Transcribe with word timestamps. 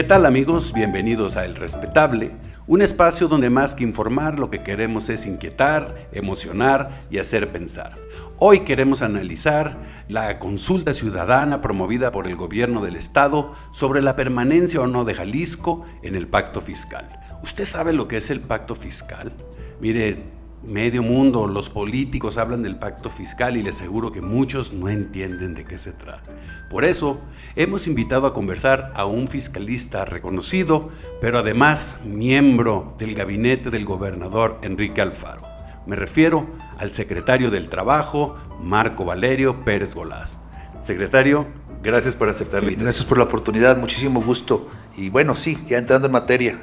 ¿Qué 0.00 0.04
tal 0.04 0.24
amigos? 0.24 0.72
Bienvenidos 0.72 1.36
a 1.36 1.44
El 1.44 1.56
Respetable, 1.56 2.30
un 2.66 2.80
espacio 2.80 3.28
donde 3.28 3.50
más 3.50 3.74
que 3.74 3.84
informar 3.84 4.38
lo 4.38 4.50
que 4.50 4.62
queremos 4.62 5.10
es 5.10 5.26
inquietar, 5.26 6.08
emocionar 6.12 7.02
y 7.10 7.18
hacer 7.18 7.52
pensar. 7.52 7.98
Hoy 8.38 8.60
queremos 8.60 9.02
analizar 9.02 9.76
la 10.08 10.38
consulta 10.38 10.94
ciudadana 10.94 11.60
promovida 11.60 12.12
por 12.12 12.28
el 12.28 12.36
gobierno 12.36 12.80
del 12.82 12.96
estado 12.96 13.52
sobre 13.72 14.00
la 14.00 14.16
permanencia 14.16 14.80
o 14.80 14.86
no 14.86 15.04
de 15.04 15.12
Jalisco 15.12 15.84
en 16.02 16.14
el 16.14 16.28
pacto 16.28 16.62
fiscal. 16.62 17.06
¿Usted 17.42 17.66
sabe 17.66 17.92
lo 17.92 18.08
que 18.08 18.16
es 18.16 18.30
el 18.30 18.40
pacto 18.40 18.74
fiscal? 18.74 19.34
Mire, 19.82 20.39
medio 20.62 21.02
mundo, 21.02 21.46
los 21.46 21.70
políticos 21.70 22.38
hablan 22.38 22.62
del 22.62 22.76
pacto 22.76 23.10
fiscal 23.10 23.56
y 23.56 23.62
les 23.62 23.76
aseguro 23.76 24.12
que 24.12 24.20
muchos 24.20 24.72
no 24.72 24.88
entienden 24.88 25.54
de 25.54 25.64
qué 25.64 25.78
se 25.78 25.92
trata. 25.92 26.30
Por 26.68 26.84
eso, 26.84 27.20
hemos 27.56 27.86
invitado 27.86 28.26
a 28.26 28.32
conversar 28.32 28.92
a 28.94 29.06
un 29.06 29.26
fiscalista 29.26 30.04
reconocido, 30.04 30.90
pero 31.20 31.38
además 31.38 31.96
miembro 32.04 32.94
del 32.98 33.14
gabinete 33.14 33.70
del 33.70 33.84
gobernador 33.84 34.58
Enrique 34.62 35.00
Alfaro. 35.00 35.42
Me 35.86 35.96
refiero 35.96 36.46
al 36.78 36.92
secretario 36.92 37.50
del 37.50 37.68
Trabajo, 37.68 38.36
Marco 38.62 39.04
Valerio 39.04 39.64
Pérez 39.64 39.94
Golás. 39.94 40.38
Secretario, 40.80 41.46
gracias 41.82 42.16
por 42.16 42.28
aceptar 42.28 42.62
la 42.62 42.70
Gracias 42.70 43.04
por 43.04 43.18
la 43.18 43.24
oportunidad, 43.24 43.76
muchísimo 43.78 44.22
gusto. 44.22 44.68
Y 44.96 45.10
bueno, 45.10 45.36
sí, 45.36 45.58
ya 45.66 45.78
entrando 45.78 46.06
en 46.06 46.12
materia, 46.12 46.62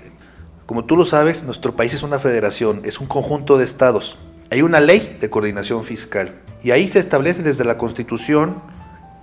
como 0.67 0.83
tú 0.83 0.97
lo 0.97 1.05
sabes, 1.05 1.45
nuestro 1.45 1.77
país 1.77 1.93
es 1.93 2.03
una 2.03 2.19
federación, 2.19 2.81
es 2.83 2.99
un 2.99 3.07
conjunto 3.07 3.57
de 3.57 3.63
estados. 3.63 4.19
Hay 4.51 4.61
una 4.61 4.81
ley 4.81 5.17
de 5.19 5.29
coordinación 5.29 5.85
fiscal 5.85 6.41
y 6.61 6.71
ahí 6.71 6.89
se 6.89 6.99
establece 6.99 7.41
desde 7.41 7.63
la 7.63 7.77
Constitución 7.77 8.61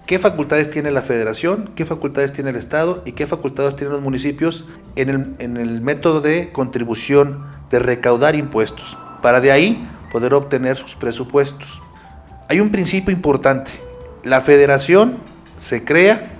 qué 0.06 0.18
facultades 0.18 0.70
tiene 0.70 0.90
la 0.90 1.02
federación, 1.02 1.70
qué 1.76 1.84
facultades 1.84 2.32
tiene 2.32 2.48
el 2.48 2.56
estado 2.56 3.02
y 3.04 3.12
qué 3.12 3.26
facultades 3.26 3.76
tienen 3.76 3.92
los 3.92 4.02
municipios 4.02 4.64
en 4.96 5.10
el, 5.10 5.34
en 5.38 5.58
el 5.58 5.82
método 5.82 6.22
de 6.22 6.50
contribución 6.50 7.44
de 7.68 7.78
recaudar 7.78 8.36
impuestos, 8.36 8.96
para 9.20 9.42
de 9.42 9.52
ahí 9.52 9.86
poder 10.10 10.32
obtener 10.32 10.78
sus 10.78 10.96
presupuestos. 10.96 11.82
Hay 12.48 12.60
un 12.60 12.70
principio 12.70 13.12
importante, 13.12 13.70
la 14.22 14.40
federación 14.40 15.18
se 15.58 15.84
crea 15.84 16.38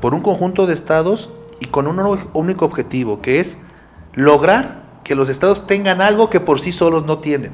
por 0.00 0.14
un 0.14 0.22
conjunto 0.22 0.68
de 0.68 0.74
estados 0.74 1.30
y 1.58 1.66
con 1.66 1.88
un 1.88 1.98
único 2.34 2.64
objetivo, 2.64 3.20
que 3.20 3.40
es 3.40 3.58
lograr 4.14 4.82
que 5.04 5.14
los 5.14 5.28
estados 5.28 5.66
tengan 5.66 6.00
algo 6.00 6.30
que 6.30 6.40
por 6.40 6.60
sí 6.60 6.72
solos 6.72 7.04
no 7.04 7.18
tienen. 7.18 7.52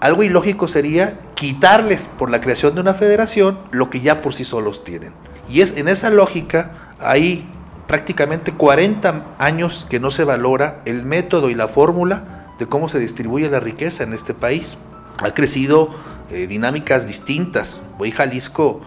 Algo 0.00 0.22
ilógico 0.22 0.66
sería 0.66 1.20
quitarles 1.34 2.06
por 2.06 2.30
la 2.30 2.40
creación 2.40 2.74
de 2.74 2.80
una 2.80 2.94
federación 2.94 3.58
lo 3.70 3.90
que 3.90 4.00
ya 4.00 4.22
por 4.22 4.34
sí 4.34 4.44
solos 4.44 4.82
tienen. 4.82 5.12
Y 5.48 5.60
es 5.60 5.76
en 5.76 5.88
esa 5.88 6.10
lógica 6.10 6.72
hay 6.98 7.46
prácticamente 7.86 8.52
40 8.52 9.24
años 9.38 9.86
que 9.90 10.00
no 10.00 10.10
se 10.10 10.24
valora 10.24 10.80
el 10.86 11.04
método 11.04 11.50
y 11.50 11.54
la 11.54 11.68
fórmula 11.68 12.54
de 12.58 12.66
cómo 12.66 12.88
se 12.88 12.98
distribuye 12.98 13.50
la 13.50 13.60
riqueza 13.60 14.04
en 14.04 14.14
este 14.14 14.32
país. 14.32 14.78
Ha 15.22 15.32
crecido 15.34 15.90
eh, 16.30 16.46
dinámicas 16.46 17.06
distintas. 17.06 17.80
Hoy 17.98 18.10
Jalisco, 18.10 18.80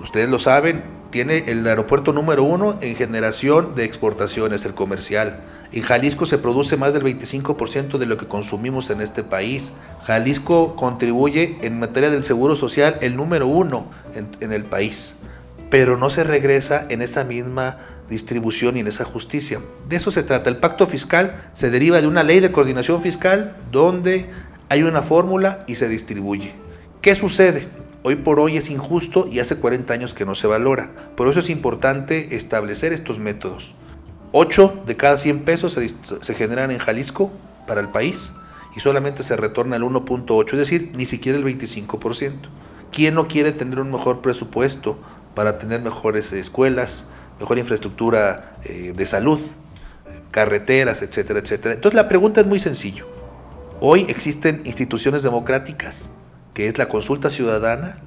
ustedes 0.00 0.30
lo 0.30 0.38
saben, 0.38 0.84
tiene 1.14 1.44
el 1.46 1.64
aeropuerto 1.64 2.12
número 2.12 2.42
uno 2.42 2.76
en 2.80 2.96
generación 2.96 3.76
de 3.76 3.84
exportaciones, 3.84 4.64
el 4.64 4.74
comercial. 4.74 5.44
En 5.70 5.84
Jalisco 5.84 6.26
se 6.26 6.38
produce 6.38 6.76
más 6.76 6.92
del 6.92 7.04
25% 7.04 7.98
de 7.98 8.06
lo 8.06 8.16
que 8.16 8.26
consumimos 8.26 8.90
en 8.90 9.00
este 9.00 9.22
país. 9.22 9.70
Jalisco 10.02 10.74
contribuye 10.74 11.56
en 11.62 11.78
materia 11.78 12.10
del 12.10 12.24
seguro 12.24 12.56
social 12.56 12.98
el 13.00 13.14
número 13.14 13.46
uno 13.46 13.86
en, 14.16 14.26
en 14.40 14.50
el 14.50 14.64
país, 14.64 15.14
pero 15.70 15.96
no 15.96 16.10
se 16.10 16.24
regresa 16.24 16.84
en 16.88 17.00
esa 17.00 17.22
misma 17.22 17.78
distribución 18.08 18.76
y 18.76 18.80
en 18.80 18.88
esa 18.88 19.04
justicia. 19.04 19.60
De 19.88 19.94
eso 19.94 20.10
se 20.10 20.24
trata. 20.24 20.50
El 20.50 20.56
pacto 20.56 20.84
fiscal 20.84 21.40
se 21.52 21.70
deriva 21.70 22.00
de 22.00 22.08
una 22.08 22.24
ley 22.24 22.40
de 22.40 22.50
coordinación 22.50 23.00
fiscal 23.00 23.56
donde 23.70 24.28
hay 24.68 24.82
una 24.82 25.04
fórmula 25.04 25.62
y 25.68 25.76
se 25.76 25.86
distribuye. 25.86 26.54
¿Qué 27.00 27.14
sucede? 27.14 27.68
Hoy 28.06 28.16
por 28.16 28.38
hoy 28.38 28.58
es 28.58 28.68
injusto 28.68 29.26
y 29.32 29.38
hace 29.38 29.56
40 29.56 29.94
años 29.94 30.12
que 30.12 30.26
no 30.26 30.34
se 30.34 30.46
valora. 30.46 30.94
Por 31.16 31.26
eso 31.26 31.38
es 31.40 31.48
importante 31.48 32.36
establecer 32.36 32.92
estos 32.92 33.18
métodos. 33.18 33.76
8 34.32 34.82
de 34.84 34.94
cada 34.94 35.16
100 35.16 35.44
pesos 35.44 35.72
se, 35.72 36.34
generan 36.34 36.70
en 36.70 36.80
Jalisco 36.80 37.32
para 37.66 37.80
el 37.80 37.88
país 37.88 38.32
y 38.76 38.80
solamente 38.80 39.22
se 39.22 39.36
retorna 39.36 39.76
el 39.76 39.84
1.8, 39.84 40.52
es 40.52 40.58
decir, 40.58 40.92
ni 40.94 41.06
siquiera 41.06 41.38
el 41.38 41.46
25%. 41.46 42.34
¿Quién 42.92 43.14
no 43.14 43.26
quiere 43.26 43.52
tener 43.52 43.80
un 43.80 43.90
mejor 43.90 44.20
presupuesto 44.20 44.98
para 45.34 45.56
tener 45.56 45.80
mejores 45.80 46.30
escuelas, 46.34 47.06
mejor 47.40 47.56
infraestructura 47.56 48.58
eh, 48.64 48.92
de 48.94 49.06
salud, 49.06 49.40
carreteras, 50.30 51.00
etcétera, 51.00 51.40
etcétera? 51.40 51.74
Entonces 51.74 51.96
la 51.96 52.06
pregunta 52.06 52.42
es 52.42 52.46
muy 52.46 52.60
sencilla. 52.60 53.06
Hoy 53.80 54.04
existen 54.10 54.60
instituciones 54.66 55.22
democráticas 55.22 56.10
que 56.54 56.68
es 56.68 56.78
la 56.78 56.88
consulta 56.88 57.30
ciudadana, 57.30 57.98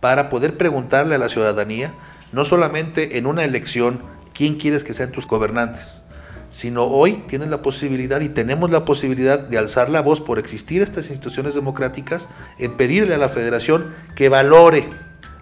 para 0.00 0.28
poder 0.28 0.56
preguntarle 0.56 1.14
a 1.14 1.18
la 1.18 1.28
ciudadanía, 1.28 1.94
no 2.32 2.44
solamente 2.44 3.18
en 3.18 3.26
una 3.26 3.44
elección, 3.44 4.02
quién 4.34 4.56
quieres 4.56 4.84
que 4.84 4.94
sean 4.94 5.12
tus 5.12 5.26
gobernantes, 5.26 6.02
sino 6.48 6.84
hoy 6.84 7.22
tienes 7.28 7.48
la 7.48 7.62
posibilidad 7.62 8.20
y 8.20 8.28
tenemos 8.28 8.70
la 8.70 8.84
posibilidad 8.84 9.38
de 9.38 9.58
alzar 9.58 9.88
la 9.88 10.00
voz 10.00 10.20
por 10.20 10.38
existir 10.38 10.82
estas 10.82 11.08
instituciones 11.10 11.54
democráticas, 11.54 12.28
en 12.58 12.76
pedirle 12.76 13.14
a 13.14 13.18
la 13.18 13.28
federación 13.28 13.94
que 14.16 14.28
valore 14.28 14.84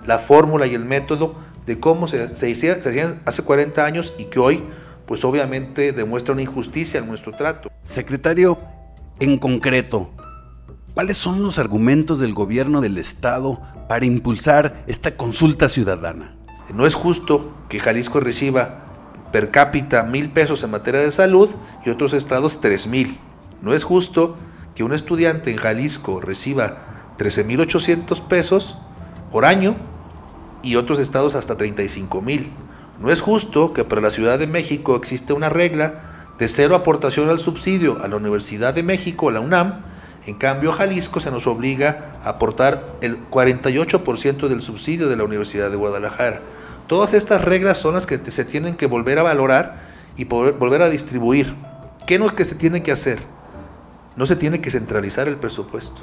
la 0.07 0.19
fórmula 0.19 0.67
y 0.67 0.75
el 0.75 0.85
método 0.85 1.37
de 1.67 1.81
cómo 1.81 2.07
se, 2.07 2.35
se, 2.35 2.51
hacían 2.51 3.21
hace 3.25 3.43
40 3.43 3.85
años 3.85 4.15
y 4.19 4.27
que 4.27 4.41
hoy, 4.41 4.65
pues 5.07 5.25
obviamente 5.25 5.93
demuestra 5.93 6.33
una 6.33 6.43
injusticia 6.43 7.01
en 7.01 7.07
nuestro 7.07 7.33
trato. 7.33 7.71
Secretario, 7.85 8.59
en 9.21 9.39
concreto, 9.39 10.11
¿Cuáles 10.99 11.17
son 11.17 11.45
los 11.45 11.61
argumentos 11.61 12.19
del 12.19 12.35
gobierno 12.35 12.81
del 12.81 12.99
Estado 12.99 13.61
para 13.89 14.05
impulsar 14.05 14.83
esta 14.89 15.17
consulta 15.17 15.69
ciudadana? 15.69 16.35
No 16.75 16.87
es 16.87 16.97
justo 16.97 17.55
que 17.69 17.79
Jalisco 17.79 18.19
reciba 18.19 18.83
per 19.31 19.53
cápita 19.53 20.03
mil 20.03 20.33
pesos 20.33 20.65
en 20.65 20.73
materia 20.73 21.01
de 21.01 21.13
salud 21.13 21.51
y 21.87 21.91
otros 21.91 22.15
estados 22.15 22.61
tres 22.61 22.89
mil. 22.89 23.17
No 23.63 23.75
es 23.75 23.85
justo 23.85 24.35
que 24.75 24.83
un 24.83 24.93
estudiante 24.93 25.53
en 25.53 25.59
Jalisco 25.59 26.21
reciba 26.21 26.79
13 27.17 27.45
mil 27.45 27.61
800 27.61 28.21
pesos 28.23 28.77
por 29.31 29.45
año 29.45 29.77
y 30.65 30.75
otros 30.75 30.99
estados 30.99 31.37
hasta 31.37 31.57
35 31.57 32.21
mil. 32.23 32.51
No 32.99 33.13
es 33.13 33.21
justo 33.21 33.73
que 33.73 33.85
para 33.85 34.01
la 34.01 34.11
Ciudad 34.11 34.37
de 34.37 34.49
México 34.49 34.97
existe 34.97 35.33
una 35.33 35.49
regla 35.49 36.03
de 36.41 36.49
cero 36.49 36.75
aportación 36.75 37.29
al 37.29 37.39
subsidio 37.39 38.03
a 38.03 38.09
la 38.09 38.17
Universidad 38.17 38.75
de 38.75 38.83
México, 38.83 39.29
a 39.29 39.33
la 39.33 39.39
UNAM, 39.39 39.85
en 40.27 40.35
cambio, 40.35 40.73
Jalisco 40.73 41.21
se 41.21 41.31
nos 41.31 41.47
obliga 41.47 42.13
a 42.23 42.31
aportar 42.31 42.97
el 43.01 43.29
48% 43.31 44.49
del 44.49 44.63
subsidio 44.63 45.09
de 45.09 45.17
la 45.17 45.25
Universidad 45.25 45.71
de 45.71 45.77
Guadalajara. 45.77 46.43
Todas 46.87 47.15
estas 47.15 47.45
reglas 47.45 47.79
son 47.79 47.95
las 47.95 48.07
que 48.07 48.19
se 48.31 48.45
tienen 48.45 48.75
que 48.75 48.87
volver 48.87 49.19
a 49.19 49.23
valorar 49.23 49.81
y 50.17 50.25
volver 50.25 50.83
a 50.83 50.91
distribuir. 50.91 51.55
¿Qué 52.07 52.15
es 52.15 52.21
lo 52.21 52.35
que 52.35 52.45
se 52.45 52.57
tiene 52.57 52.83
que 52.83 52.93
hacer? 52.93 53.19
No 54.17 54.27
se 54.27 54.37
tiene 54.37 54.61
que 54.61 54.71
centralizar 54.71 55.29
el 55.29 55.37
presupuesto. 55.37 56.03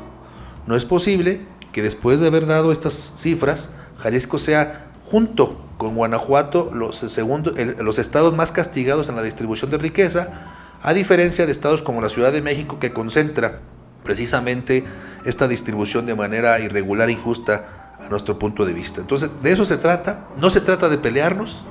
No 0.65 0.75
es 0.75 0.85
posible 0.85 1.45
que 1.71 1.81
después 1.81 2.19
de 2.19 2.27
haber 2.27 2.45
dado 2.45 2.71
estas 2.71 3.13
cifras, 3.17 3.69
Jalisco 3.99 4.37
sea 4.37 4.91
junto 5.03 5.61
con 5.77 5.95
Guanajuato 5.95 6.69
los, 6.73 7.03
los 7.79 7.99
estados 7.99 8.35
más 8.35 8.51
castigados 8.51 9.09
en 9.09 9.15
la 9.17 9.23
distribución 9.23 9.69
de 9.69 9.77
riqueza, 9.77 10.29
a 10.81 10.93
diferencia 10.93 11.45
de 11.45 11.51
estados 11.51 11.83
como 11.83 12.01
la 12.01 12.09
Ciudad 12.09 12.31
de 12.31 12.41
México 12.41 12.79
que 12.79 12.93
concentra 12.93 13.61
precisamente 14.05 14.85
esta 15.25 15.49
distribución 15.49 16.05
de 16.05 16.15
manera 16.15 16.59
irregular 16.61 17.09
e 17.09 17.13
injusta 17.13 17.95
a 17.99 18.07
nuestro 18.07 18.39
punto 18.39 18.65
de 18.65 18.73
vista. 18.73 19.01
Entonces, 19.01 19.31
de 19.41 19.51
eso 19.51 19.65
se 19.65 19.77
trata. 19.77 20.29
No 20.37 20.49
se 20.49 20.61
trata 20.61 20.87
de 20.87 20.97
pelearnos, 20.97 21.65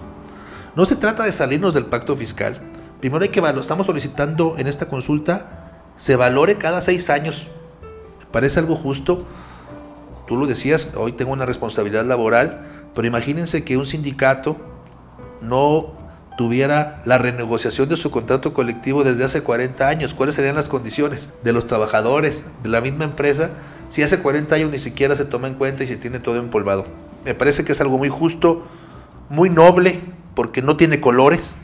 no 0.75 0.85
se 0.85 0.97
trata 0.97 1.25
de 1.25 1.33
salirnos 1.33 1.73
del 1.73 1.87
pacto 1.87 2.15
fiscal. 2.15 2.61
Primero 3.01 3.23
hay 3.23 3.31
que 3.31 3.41
estamos 3.41 3.87
solicitando 3.87 4.57
en 4.59 4.67
esta 4.67 4.89
consulta 4.89 5.65
se 5.97 6.17
valore 6.17 6.57
cada 6.57 6.81
seis 6.81 7.11
años. 7.11 7.49
Parece 8.33 8.59
algo 8.59 8.77
justo. 8.77 9.25
Tú 10.27 10.37
lo 10.37 10.47
decías, 10.47 10.89
hoy 10.97 11.13
tengo 11.13 11.33
una 11.33 11.47
responsabilidad 11.47 12.05
laboral, 12.05 12.67
pero 12.95 13.07
imagínense 13.07 13.65
que 13.65 13.77
un 13.77 13.87
sindicato 13.87 14.57
no 15.41 15.93
tuviera 16.37 17.01
la 17.05 17.19
renegociación 17.19 17.89
de 17.89 17.97
su 17.97 18.11
contrato 18.11 18.53
colectivo 18.53 19.05
desde 19.05 19.25
hace 19.25 19.43
40 19.43 19.89
años. 19.89 20.15
¿Cuáles 20.15 20.35
serían 20.35 20.57
las 20.57 20.69
condiciones 20.69 21.31
de 21.43 21.53
los 21.53 21.67
trabajadores 21.67 22.47
de 22.63 22.69
la 22.69 22.81
misma 22.81 23.05
empresa 23.05 23.53
si 23.89 24.03
hace 24.03 24.19
40 24.19 24.55
años 24.55 24.71
ni 24.71 24.79
siquiera 24.79 25.15
se 25.17 25.25
toma 25.25 25.49
en 25.49 25.55
cuenta 25.55 25.85
y 25.85 25.87
se 25.87 25.97
tiene 25.97 26.19
todo 26.19 26.37
empolvado? 26.37 26.87
Me 27.25 27.35
parece 27.35 27.65
que 27.65 27.73
es 27.73 27.81
algo 27.81 27.99
muy 27.99 28.09
justo, 28.09 28.67
muy 29.29 29.51
noble, 29.51 30.01
porque 30.35 30.63
no 30.63 30.77
tiene 30.77 31.01
colores, 31.01 31.59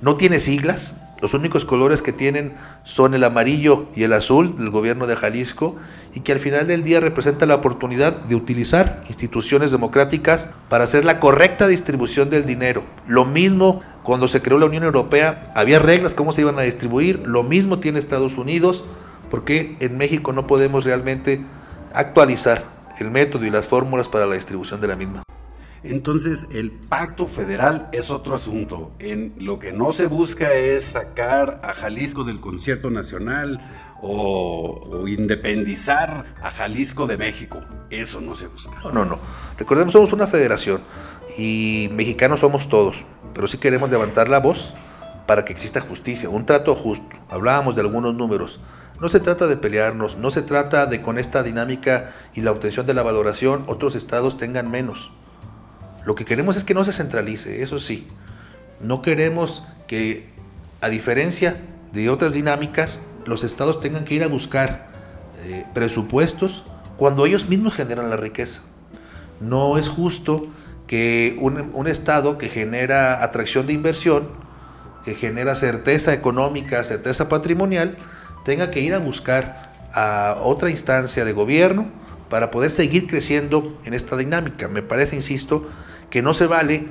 no 0.00 0.14
tiene 0.14 0.38
siglas, 0.38 0.96
los 1.22 1.34
únicos 1.34 1.64
colores 1.64 2.02
que 2.02 2.12
tienen 2.12 2.52
son 2.82 3.14
el 3.14 3.22
amarillo 3.22 3.86
y 3.94 4.02
el 4.02 4.12
azul 4.12 4.58
del 4.58 4.70
gobierno 4.70 5.06
de 5.06 5.14
Jalisco 5.14 5.76
y 6.14 6.20
que 6.20 6.32
al 6.32 6.40
final 6.40 6.66
del 6.66 6.82
día 6.82 6.98
representa 6.98 7.46
la 7.46 7.54
oportunidad 7.54 8.16
de 8.22 8.34
utilizar 8.34 9.02
instituciones 9.08 9.70
democráticas 9.70 10.48
para 10.68 10.82
hacer 10.82 11.04
la 11.04 11.20
correcta 11.20 11.68
distribución 11.68 12.28
del 12.28 12.44
dinero. 12.44 12.82
Lo 13.06 13.24
mismo 13.24 13.82
Cuando 14.02 14.26
se 14.26 14.42
creó 14.42 14.58
la 14.58 14.66
Unión 14.66 14.82
Europea 14.82 15.52
había 15.54 15.78
reglas 15.78 16.14
cómo 16.14 16.32
se 16.32 16.40
iban 16.40 16.58
a 16.58 16.62
distribuir, 16.62 17.22
lo 17.24 17.42
mismo 17.42 17.78
tiene 17.78 17.98
Estados 17.98 18.36
Unidos, 18.36 18.84
porque 19.30 19.76
en 19.80 19.96
México 19.96 20.32
no 20.32 20.46
podemos 20.46 20.84
realmente 20.84 21.44
actualizar 21.94 22.64
el 22.98 23.10
método 23.10 23.46
y 23.46 23.50
las 23.50 23.66
fórmulas 23.66 24.08
para 24.08 24.26
la 24.26 24.34
distribución 24.34 24.80
de 24.80 24.88
la 24.88 24.96
misma. 24.96 25.22
Entonces, 25.84 26.46
el 26.52 26.70
pacto 26.70 27.26
federal 27.26 27.88
es 27.92 28.10
otro 28.10 28.34
asunto. 28.34 28.92
En 29.00 29.34
lo 29.38 29.58
que 29.58 29.72
no 29.72 29.92
se 29.92 30.06
busca 30.06 30.52
es 30.52 30.84
sacar 30.84 31.60
a 31.64 31.72
Jalisco 31.72 32.22
del 32.22 32.40
concierto 32.40 32.88
nacional 32.90 33.60
o, 34.00 35.04
independizar 35.08 36.36
a 36.40 36.50
Jalisco 36.50 37.06
de 37.06 37.16
México. 37.16 37.60
Eso 37.90 38.20
no 38.20 38.34
se 38.34 38.46
busca. 38.46 38.78
No, 38.84 38.92
no, 38.92 39.04
no. 39.04 39.18
Recordemos, 39.58 39.92
somos 39.92 40.12
una 40.12 40.28
federación 40.28 40.82
y 41.38 41.88
mexicanos 41.92 42.40
somos 42.40 42.68
todos, 42.68 43.04
pero 43.34 43.48
sí 43.48 43.58
queremos 43.58 43.90
levantar 43.90 44.28
la 44.28 44.40
voz 44.40 44.74
para 45.26 45.44
que 45.44 45.52
exista 45.52 45.80
justicia, 45.80 46.28
un 46.28 46.46
trato 46.46 46.74
justo. 46.74 47.16
Hablábamos 47.30 47.74
de 47.74 47.80
algunos 47.80 48.14
números. 48.14 48.60
No 49.00 49.08
se 49.08 49.20
trata 49.20 49.46
de 49.46 49.56
pelearnos, 49.56 50.16
no 50.16 50.30
se 50.30 50.42
trata 50.42 50.86
de 50.86 51.02
con 51.02 51.18
esta 51.18 51.42
dinámica 51.42 52.12
y 52.34 52.42
la 52.42 52.52
obtención 52.52 52.86
de 52.86 52.94
la 52.94 53.02
valoración 53.02 53.64
otros 53.66 53.94
estados 53.94 54.36
tengan 54.36 54.70
menos. 54.70 55.10
Lo 56.04 56.14
que 56.14 56.24
queremos 56.24 56.56
es 56.56 56.64
que 56.64 56.74
no 56.74 56.84
se 56.84 56.92
centralice, 56.92 57.62
eso 57.62 57.78
sí. 57.78 58.06
No 58.80 59.02
queremos 59.02 59.64
que, 59.86 60.32
a 60.80 60.88
diferencia 60.88 61.56
de 61.92 62.10
otras 62.10 62.34
dinámicas, 62.34 63.00
los 63.24 63.44
estados 63.44 63.80
tengan 63.80 64.04
que 64.04 64.14
ir 64.14 64.24
a 64.24 64.28
buscar 64.28 64.88
eh, 65.44 65.64
presupuestos 65.74 66.64
cuando 66.96 67.26
ellos 67.26 67.48
mismos 67.48 67.74
generan 67.74 68.10
la 68.10 68.16
riqueza. 68.16 68.62
No 69.40 69.78
es 69.78 69.88
justo 69.88 70.46
que 70.92 71.38
un, 71.40 71.86
estado 71.88 72.36
que 72.36 72.50
genera 72.50 73.24
atracción 73.24 73.66
de 73.66 73.72
inversión, 73.72 74.28
que 75.06 75.14
genera 75.14 75.56
certeza 75.56 76.12
económica, 76.12 76.84
certeza 76.84 77.30
patrimonial, 77.30 77.96
tenga 78.44 78.70
que 78.70 78.80
ir 78.80 78.92
a 78.92 78.98
buscar 78.98 79.72
a 79.94 80.36
otra 80.42 80.68
instancia 80.68 81.24
de 81.24 81.32
gobierno 81.32 81.88
para 82.28 82.50
poder 82.50 82.70
seguir 82.70 83.06
creciendo 83.06 83.80
en 83.86 83.94
esta 83.94 84.18
dinámica. 84.18 84.68
Me 84.68 84.82
parece, 84.82 85.16
insisto, 85.16 85.66
que 86.10 86.20
no 86.20 86.34
se 86.34 86.46
vale 86.46 86.84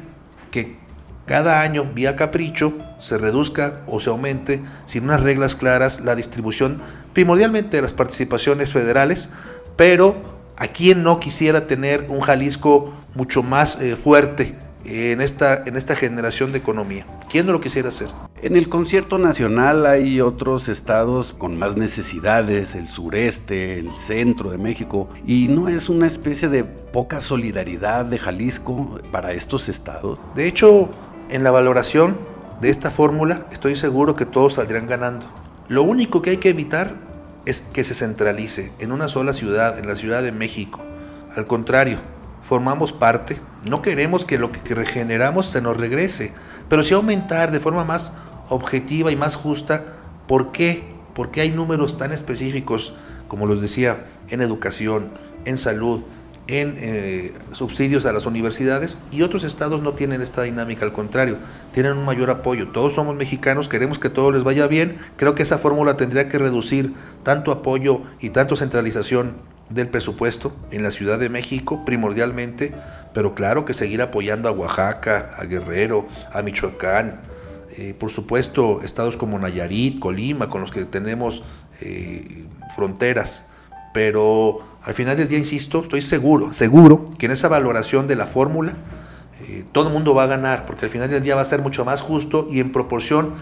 que 0.50 0.80
cada 1.28 1.62
año, 1.62 1.94
vía 1.94 2.16
capricho, 2.16 2.74
se 2.98 3.20
reduzca 3.20 3.84
o 3.86 4.00
se 4.00 4.10
aumente 4.10 4.64
sin 4.86 5.04
unas 5.04 5.22
reglas 5.22 5.54
claras 5.54 6.02
la 6.02 6.16
distribución 6.16 6.82
primordialmente 7.14 7.78
de 7.78 7.84
las 7.84 7.94
participaciones 7.94 8.72
federales, 8.74 9.30
pero 9.76 10.41
a 10.58 10.68
quien 10.68 11.04
no 11.04 11.20
quisiera 11.20 11.68
tener 11.68 12.08
un 12.10 12.22
Jalisco 12.22 12.94
mucho 13.16 13.44
más 13.44 13.82
eh, 13.82 13.96
fuerte 13.96 14.56
en 14.86 15.22
esta, 15.22 15.64
en 15.66 15.76
esta 15.76 15.96
generación 15.96 16.52
de 16.52 16.58
economía. 16.58 17.06
¿Quién 17.30 17.46
no 17.46 17.52
lo 17.52 17.62
quisiera 17.62 17.90
hacer? 17.90 18.08
En 18.42 18.56
el 18.56 18.70
concierto 18.70 19.18
nacional 19.18 19.86
hay 19.86 20.22
otros 20.22 20.68
estados 20.68 21.34
con 21.34 21.58
más 21.58 21.78
necesidades, 21.78 22.76
el 22.76 22.88
sureste, 22.88 23.80
el 23.80 23.92
centro 23.92 24.50
de 24.52 24.58
México, 24.58 25.08
y 25.26 25.48
no 25.48 25.68
es 25.68 25.90
una 25.90 26.08
especie 26.08 26.50
de 26.50 26.64
poca 26.64 27.22
solidaridad 27.22 28.06
de 28.06 28.18
Jalisco 28.18 29.00
para 29.12 29.34
estos 29.34 29.70
estados. 29.70 30.20
De 30.36 30.48
hecho, 30.48 30.90
en 31.30 31.44
la 31.44 31.52
valoración 31.52 32.18
de 32.60 32.70
esta 32.70 32.92
fórmula 32.92 33.48
estoy 33.52 33.76
seguro 33.76 34.16
que 34.16 34.26
todos 34.26 34.54
saldrán 34.54 34.88
ganando. 34.88 35.26
Lo 35.68 35.84
único 35.84 36.22
que 36.22 36.32
hay 36.32 36.38
que 36.38 36.50
evitar 36.50 37.11
es 37.46 37.62
que 37.62 37.84
se 37.84 37.94
centralice 37.94 38.72
en 38.80 38.92
una 38.92 39.08
sola 39.08 39.34
ciudad, 39.34 39.80
en 39.80 39.88
la 39.88 39.96
Ciudad 39.96 40.24
de 40.24 40.32
México. 40.32 40.82
Al 41.36 41.48
contrario, 41.48 42.00
formamos 42.42 42.94
parte, 42.94 43.40
no 43.68 43.82
queremos 43.82 44.26
que 44.26 44.38
lo 44.38 44.52
que 44.52 44.76
regeneramos 44.76 45.46
se 45.46 45.62
nos 45.62 45.78
regrese, 45.78 46.34
pero 46.70 46.84
sí 46.84 46.94
aumentar 46.94 47.52
de 47.52 47.60
forma 47.60 47.84
más 47.84 48.14
objetiva 48.50 49.12
y 49.12 49.16
más 49.16 49.36
justa 49.36 49.98
por 50.28 50.52
qué, 50.52 50.84
por 51.14 51.32
qué 51.32 51.42
hay 51.42 51.52
números 51.52 51.98
tan 51.98 52.12
específicos, 52.12 52.94
como 53.28 53.46
los 53.46 53.62
decía, 53.62 54.06
en 54.30 54.42
educación, 54.42 55.12
en 55.46 55.58
salud, 55.58 56.04
en 56.52 56.76
eh, 56.80 57.34
subsidios 57.54 58.06
a 58.06 58.12
las 58.12 58.26
universidades 58.26 58.98
y 59.10 59.22
otros 59.22 59.46
estados 59.46 59.82
no 59.82 59.94
tienen 59.94 60.22
esta 60.22 60.44
dinámica, 60.44 60.86
al 60.86 60.92
contrario, 60.92 61.38
tienen 61.74 61.94
un 61.94 62.04
mayor 62.04 62.30
apoyo. 62.30 62.68
Todos 62.68 62.94
somos 62.94 63.16
mexicanos, 63.16 63.70
queremos 63.70 64.00
que 64.00 64.10
todo 64.10 64.32
les 64.32 64.44
vaya 64.44 64.68
bien. 64.68 64.98
Creo 65.16 65.34
que 65.34 65.44
esa 65.44 65.58
fórmula 65.58 65.96
tendría 65.96 66.28
que 66.28 66.38
reducir 66.38 66.94
tanto 67.24 67.54
apoyo 67.54 68.04
y 68.20 68.32
tanto 68.32 68.58
centralización 68.58 69.38
del 69.70 69.88
presupuesto 69.88 70.54
en 70.72 70.84
la 70.84 70.92
Ciudad 70.92 71.18
de 71.20 71.30
México 71.30 71.86
primordialmente, 71.86 72.74
pero 73.14 73.34
claro 73.34 73.64
que 73.64 73.72
seguir 73.72 74.02
apoyando 74.02 74.50
a 74.50 74.52
Oaxaca, 74.52 75.32
a 75.34 75.46
Guerrero, 75.46 76.06
a 76.34 76.42
Michoacán, 76.42 77.22
eh, 77.78 77.94
por 77.98 78.12
supuesto 78.12 78.82
estados 78.84 79.16
como 79.16 79.40
Nayarit, 79.40 80.00
Colima, 80.00 80.50
con 80.50 80.60
los 80.60 80.72
que 80.72 80.84
tenemos 80.84 81.44
eh, 81.80 82.44
fronteras, 82.76 83.46
pero 83.94 84.71
al 84.84 84.94
final 84.94 85.16
del 85.16 85.28
día, 85.28 85.38
insisto, 85.38 85.82
estoy 85.82 86.02
seguro, 86.02 86.54
seguro 86.54 87.06
que 87.18 87.28
en 87.28 87.34
esa 87.34 87.48
valoración 87.48 88.08
de 88.08 88.16
la 88.16 88.26
fórmula, 88.26 88.78
eh, 89.42 89.64
todo 89.72 89.88
el 89.88 89.94
mundo 89.94 90.16
va 90.16 90.24
a 90.24 90.28
ganar, 90.28 90.66
porque 90.66 90.86
al 90.86 90.92
final 90.92 91.10
del 91.10 91.24
día 91.24 91.36
va 91.36 91.42
a 91.42 91.46
ser 91.46 91.62
mucho 91.62 91.86
más 91.86 92.02
justo 92.02 92.48
y 92.50 92.60
en 92.60 92.72
proporción 92.72 93.34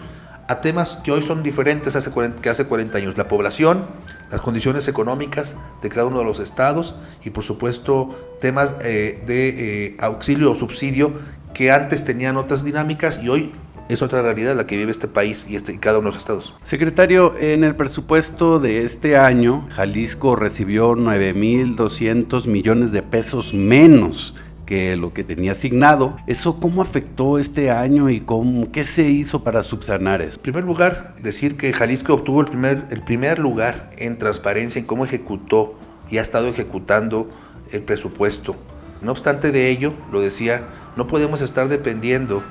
a 0.48 0.60
temas 0.60 0.98
que 1.04 1.12
hoy 1.12 1.22
son 1.22 1.42
diferentes 1.42 1.94
hace 1.94 2.10
que 2.42 2.50
hace 2.50 2.64
40 2.64 2.98
años. 2.98 3.16
La 3.16 3.28
población, 3.28 3.86
las 4.30 4.40
condiciones 4.40 4.88
económicas 4.88 5.56
de 5.80 5.88
cada 5.88 6.06
uno 6.06 6.18
de 6.18 6.24
los 6.24 6.40
estados 6.40 6.96
y 7.24 7.30
por 7.30 7.44
supuesto 7.44 8.36
temas 8.40 8.74
eh, 8.80 9.22
de 9.26 9.48
eh, 9.86 9.96
auxilio 10.00 10.50
o 10.50 10.54
subsidio 10.56 11.12
que 11.54 11.70
antes 11.70 12.04
tenían 12.04 12.36
otras 12.36 12.64
dinámicas 12.64 13.20
y 13.22 13.28
hoy 13.28 13.52
es 13.94 14.02
otra 14.02 14.22
realidad 14.22 14.56
la 14.56 14.66
que 14.66 14.76
vive 14.76 14.90
este 14.90 15.08
país 15.08 15.46
y, 15.48 15.56
este, 15.56 15.72
y 15.72 15.78
cada 15.78 15.98
uno 15.98 16.08
de 16.08 16.14
los 16.14 16.22
estados. 16.22 16.54
Secretario, 16.62 17.34
en 17.38 17.64
el 17.64 17.74
presupuesto 17.76 18.58
de 18.58 18.84
este 18.84 19.16
año, 19.16 19.66
Jalisco 19.70 20.36
recibió 20.36 20.94
9.200 20.94 22.46
millones 22.46 22.92
de 22.92 23.02
pesos 23.02 23.54
menos 23.54 24.34
que 24.66 24.96
lo 24.96 25.12
que 25.12 25.24
tenía 25.24 25.50
asignado. 25.50 26.16
¿Eso 26.28 26.60
cómo 26.60 26.80
afectó 26.80 27.40
este 27.40 27.72
año 27.72 28.08
y 28.08 28.20
cómo, 28.20 28.70
qué 28.70 28.84
se 28.84 29.08
hizo 29.08 29.42
para 29.42 29.64
subsanar 29.64 30.22
eso? 30.22 30.36
En 30.36 30.42
primer 30.42 30.62
lugar, 30.62 31.16
decir 31.20 31.56
que 31.56 31.72
Jalisco 31.72 32.14
obtuvo 32.14 32.40
el 32.40 32.46
primer, 32.46 32.86
el 32.90 33.02
primer 33.02 33.40
lugar 33.40 33.90
en 33.98 34.16
transparencia 34.16 34.78
en 34.78 34.86
cómo 34.86 35.04
ejecutó 35.04 35.74
y 36.08 36.18
ha 36.18 36.22
estado 36.22 36.46
ejecutando 36.46 37.28
el 37.72 37.82
presupuesto. 37.82 38.54
No 39.02 39.10
obstante 39.10 39.50
de 39.50 39.70
ello, 39.70 39.94
lo 40.12 40.20
decía, 40.20 40.68
no 40.96 41.08
podemos 41.08 41.40
estar 41.40 41.68
dependiendo 41.68 42.44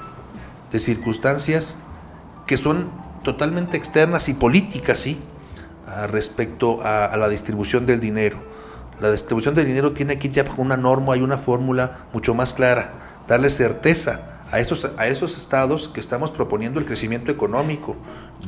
de 0.72 0.80
circunstancias 0.80 1.76
que 2.48 2.58
son 2.58 2.92
totalmente 3.24 3.78
externas 3.78 4.30
y 4.30 4.34
políticas, 4.34 5.00
sí, 5.00 5.22
respecto 6.08 6.82
a, 6.84 7.16
la 7.18 7.30
distribución 7.30 7.86
del 7.86 8.00
dinero. 8.00 8.42
La 9.00 9.12
distribución 9.12 9.56
del 9.56 9.66
dinero 9.66 9.94
tiene 9.94 10.20
que 10.20 10.28
ir 10.28 10.34
ya 10.34 10.44
bajo 10.44 10.62
una 10.62 10.78
norma, 10.78 11.14
hay 11.14 11.22
una 11.22 11.38
fórmula 11.38 12.08
mucho 12.14 12.34
más 12.34 12.54
clara, 12.54 12.94
darle 13.28 13.50
certeza 13.50 14.42
a 14.52 14.60
esos, 14.60 14.92
a 14.98 15.08
esos 15.08 15.38
estados 15.38 15.88
que 15.88 16.00
estamos 16.00 16.32
proponiendo 16.32 16.80
el 16.80 16.86
crecimiento 16.86 17.32
económico. 17.32 17.96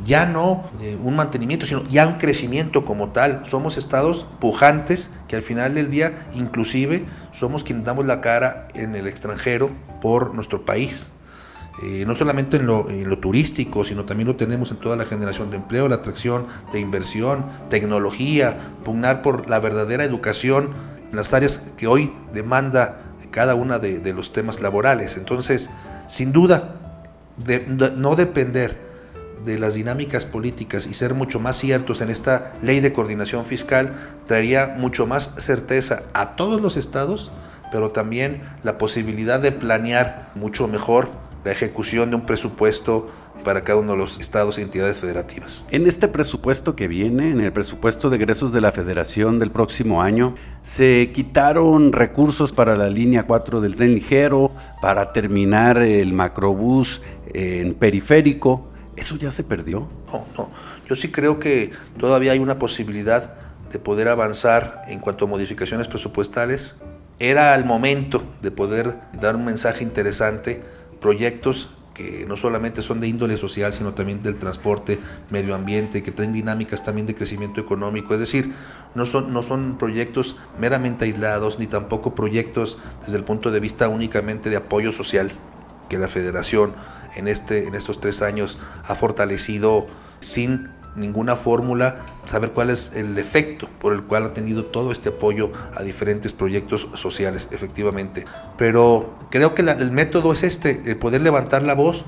Ya 0.03 0.25
no 0.25 0.63
eh, 0.81 0.97
un 1.01 1.15
mantenimiento, 1.15 1.65
sino 1.65 1.85
ya 1.87 2.07
un 2.07 2.15
crecimiento 2.15 2.85
como 2.85 3.09
tal. 3.09 3.45
Somos 3.45 3.77
estados 3.77 4.25
pujantes 4.39 5.11
que 5.27 5.35
al 5.35 5.41
final 5.41 5.75
del 5.75 5.89
día 5.89 6.27
inclusive 6.33 7.05
somos 7.31 7.63
quienes 7.63 7.85
damos 7.85 8.05
la 8.05 8.19
cara 8.19 8.67
en 8.73 8.95
el 8.95 9.07
extranjero 9.07 9.69
por 10.01 10.33
nuestro 10.33 10.65
país. 10.65 11.11
Eh, 11.81 12.03
no 12.05 12.15
solamente 12.15 12.57
en 12.57 12.67
lo, 12.67 12.85
turístico, 13.19 13.85
sino 13.85 14.03
también 14.03 14.27
lo 14.27 14.35
tenemos 14.35 14.71
en 14.71 14.77
toda 14.77 14.97
la 14.97 15.05
generación 15.05 15.49
de 15.51 15.57
empleo, 15.57 15.87
la 15.87 15.95
atracción 15.95 16.47
de 16.73 16.79
inversión, 16.79 17.45
tecnología, 17.69 18.73
pugnar 18.83 19.21
por 19.21 19.49
la 19.49 19.59
verdadera 19.59 20.03
educación 20.03 20.73
en 21.09 21.15
las 21.15 21.33
áreas 21.33 21.59
que 21.77 21.87
hoy 21.87 22.13
demanda 22.33 22.99
cada 23.31 23.55
una 23.55 23.79
de, 23.79 24.13
los 24.13 24.33
temas 24.33 24.59
laborales. 24.59 25.15
Entonces, 25.15 25.69
sin 26.07 26.33
duda, 26.33 26.75
no 27.95 28.15
depender 28.17 28.77
de 29.45 29.57
las 29.57 29.75
dinámicas 29.75 30.25
políticas 30.25 30.85
y 30.85 30.93
ser 30.93 31.13
mucho 31.13 31.39
más 31.39 31.57
ciertos 31.57 32.01
en 32.01 32.09
esta 32.09 32.53
ley 32.61 32.79
de 32.79 32.93
coordinación 32.93 33.45
fiscal 33.45 33.95
traería 34.27 34.75
mucho 34.77 35.07
más 35.07 35.33
certeza 35.37 36.03
a 36.13 36.35
todos 36.35 36.61
los 36.61 36.77
estados, 36.77 37.31
pero 37.71 37.91
también 37.91 38.41
la 38.61 38.77
posibilidad 38.77 39.39
de 39.39 39.51
planear 39.51 40.29
mucho 40.35 40.67
mejor 40.67 41.09
la 41.43 41.51
ejecución 41.51 42.09
de 42.09 42.15
un 42.17 42.25
presupuesto 42.25 43.09
para 43.43 43.63
cada 43.63 43.79
uno 43.79 43.93
de 43.93 43.97
los 43.97 44.19
estados 44.19 44.59
y 44.59 44.61
entidades 44.61 44.99
federativas. 44.99 45.63
En 45.71 45.87
este 45.87 46.07
presupuesto 46.07 46.75
que 46.75 46.87
viene, 46.87 47.31
en 47.31 47.41
el 47.41 47.51
presupuesto 47.51 48.09
de 48.09 48.17
egresos 48.17 48.51
de 48.51 48.61
la 48.61 48.71
federación 48.71 49.39
del 49.39 49.51
próximo 49.51 50.01
año, 50.01 50.35
se 50.61 51.11
quitaron 51.13 51.91
recursos 51.91 52.53
para 52.53 52.75
la 52.75 52.89
línea 52.89 53.23
4 53.23 53.61
del 53.61 53.75
tren 53.75 53.95
ligero, 53.95 54.51
para 54.81 55.13
terminar 55.13 55.77
el 55.79 56.13
macrobús 56.13 57.01
en 57.33 57.73
periférico. 57.73 58.67
¿Eso 58.95 59.15
ya 59.15 59.31
se 59.31 59.43
perdió? 59.43 59.87
No, 60.11 60.25
no. 60.37 60.51
Yo 60.85 60.95
sí 60.95 61.09
creo 61.09 61.39
que 61.39 61.71
todavía 61.97 62.33
hay 62.33 62.39
una 62.39 62.59
posibilidad 62.59 63.33
de 63.71 63.79
poder 63.79 64.09
avanzar 64.09 64.81
en 64.87 64.99
cuanto 64.99 65.25
a 65.25 65.27
modificaciones 65.27 65.87
presupuestales. 65.87 66.75
Era 67.17 67.55
el 67.55 67.65
momento 67.65 68.21
de 68.41 68.51
poder 68.51 68.99
dar 69.19 69.35
un 69.35 69.45
mensaje 69.45 69.83
interesante 69.83 70.61
proyectos 71.01 71.71
que 71.93 72.25
no 72.25 72.37
solamente 72.37 72.81
son 72.81 73.01
de 73.01 73.07
índole 73.07 73.37
social, 73.37 73.73
sino 73.73 73.93
también 73.93 74.23
del 74.23 74.37
transporte, 74.37 74.99
medio 75.29 75.55
ambiente, 75.55 76.03
que 76.03 76.11
traen 76.11 76.31
dinámicas 76.31 76.83
también 76.83 77.05
de 77.05 77.15
crecimiento 77.15 77.59
económico. 77.59 78.13
Es 78.13 78.19
decir, 78.21 78.53
no 78.95 79.05
son, 79.05 79.33
no 79.33 79.43
son 79.43 79.77
proyectos 79.77 80.37
meramente 80.57 81.05
aislados, 81.05 81.59
ni 81.59 81.67
tampoco 81.67 82.15
proyectos 82.15 82.77
desde 83.03 83.17
el 83.17 83.25
punto 83.25 83.51
de 83.51 83.59
vista 83.59 83.89
únicamente 83.89 84.49
de 84.49 84.55
apoyo 84.55 84.93
social, 84.93 85.29
que 85.89 85.97
la 85.97 86.07
federación 86.07 86.73
en, 87.17 87.27
este, 87.27 87.67
en 87.67 87.75
estos 87.75 87.99
tres 87.99 88.21
años 88.21 88.57
ha 88.85 88.95
fortalecido 88.95 89.87
sin 90.21 90.69
ninguna 90.95 91.35
fórmula, 91.35 91.97
saber 92.25 92.51
cuál 92.51 92.69
es 92.69 92.93
el 92.95 93.17
efecto 93.17 93.69
por 93.79 93.93
el 93.93 94.03
cual 94.03 94.25
ha 94.25 94.33
tenido 94.33 94.65
todo 94.65 94.91
este 94.91 95.09
apoyo 95.09 95.51
a 95.75 95.83
diferentes 95.83 96.33
proyectos 96.33 96.87
sociales, 96.93 97.49
efectivamente. 97.51 98.25
Pero 98.57 99.15
creo 99.29 99.55
que 99.55 99.61
el 99.61 99.91
método 99.91 100.33
es 100.33 100.43
este, 100.43 100.81
el 100.85 100.97
poder 100.97 101.21
levantar 101.21 101.63
la 101.63 101.75
voz. 101.75 102.05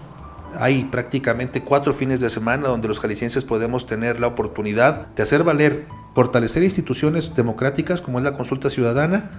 Hay 0.56 0.84
prácticamente 0.86 1.64
cuatro 1.64 1.94
fines 1.94 2.20
de 2.20 2.30
semana 2.30 2.68
donde 2.68 2.88
los 2.88 3.00
jaliscienses 3.00 3.44
podemos 3.44 3.88
tener 3.88 4.20
la 4.20 4.28
oportunidad 4.28 5.08
de 5.08 5.24
hacer 5.24 5.44
valer, 5.44 5.88
fortalecer 6.14 6.64
instituciones 6.64 7.36
democráticas 7.36 8.02
como 8.02 8.20
es 8.20 8.24
la 8.24 8.36
consulta 8.36 8.70
ciudadana 8.70 9.32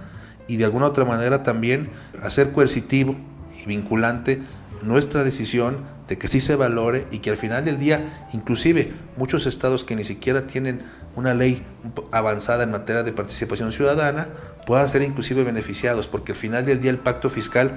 y 0.47 0.57
de 0.57 0.65
alguna 0.65 0.87
otra 0.87 1.05
manera 1.05 1.43
también 1.43 1.89
hacer 2.21 2.51
coercitivo 2.51 3.15
y 3.63 3.65
vinculante 3.65 4.41
nuestra 4.83 5.23
decisión 5.23 5.94
de 6.07 6.17
que 6.17 6.27
sí 6.27 6.39
se 6.39 6.55
valore 6.55 7.07
y 7.11 7.19
que 7.19 7.31
al 7.31 7.37
final 7.37 7.65
del 7.65 7.79
día, 7.79 8.27
inclusive 8.33 8.93
muchos 9.17 9.45
estados 9.45 9.83
que 9.83 9.95
ni 9.95 10.03
siquiera 10.03 10.47
tienen 10.47 10.81
una 11.15 11.33
ley 11.33 11.65
avanzada 12.11 12.63
en 12.63 12.71
materia 12.71 13.03
de 13.03 13.13
participación 13.13 13.71
ciudadana, 13.71 14.29
puedan 14.65 14.89
ser 14.89 15.01
inclusive 15.01 15.43
beneficiados, 15.43 16.07
porque 16.07 16.33
al 16.33 16.37
final 16.37 16.65
del 16.65 16.79
día 16.79 16.91
el 16.91 16.99
pacto 16.99 17.29
fiscal 17.29 17.75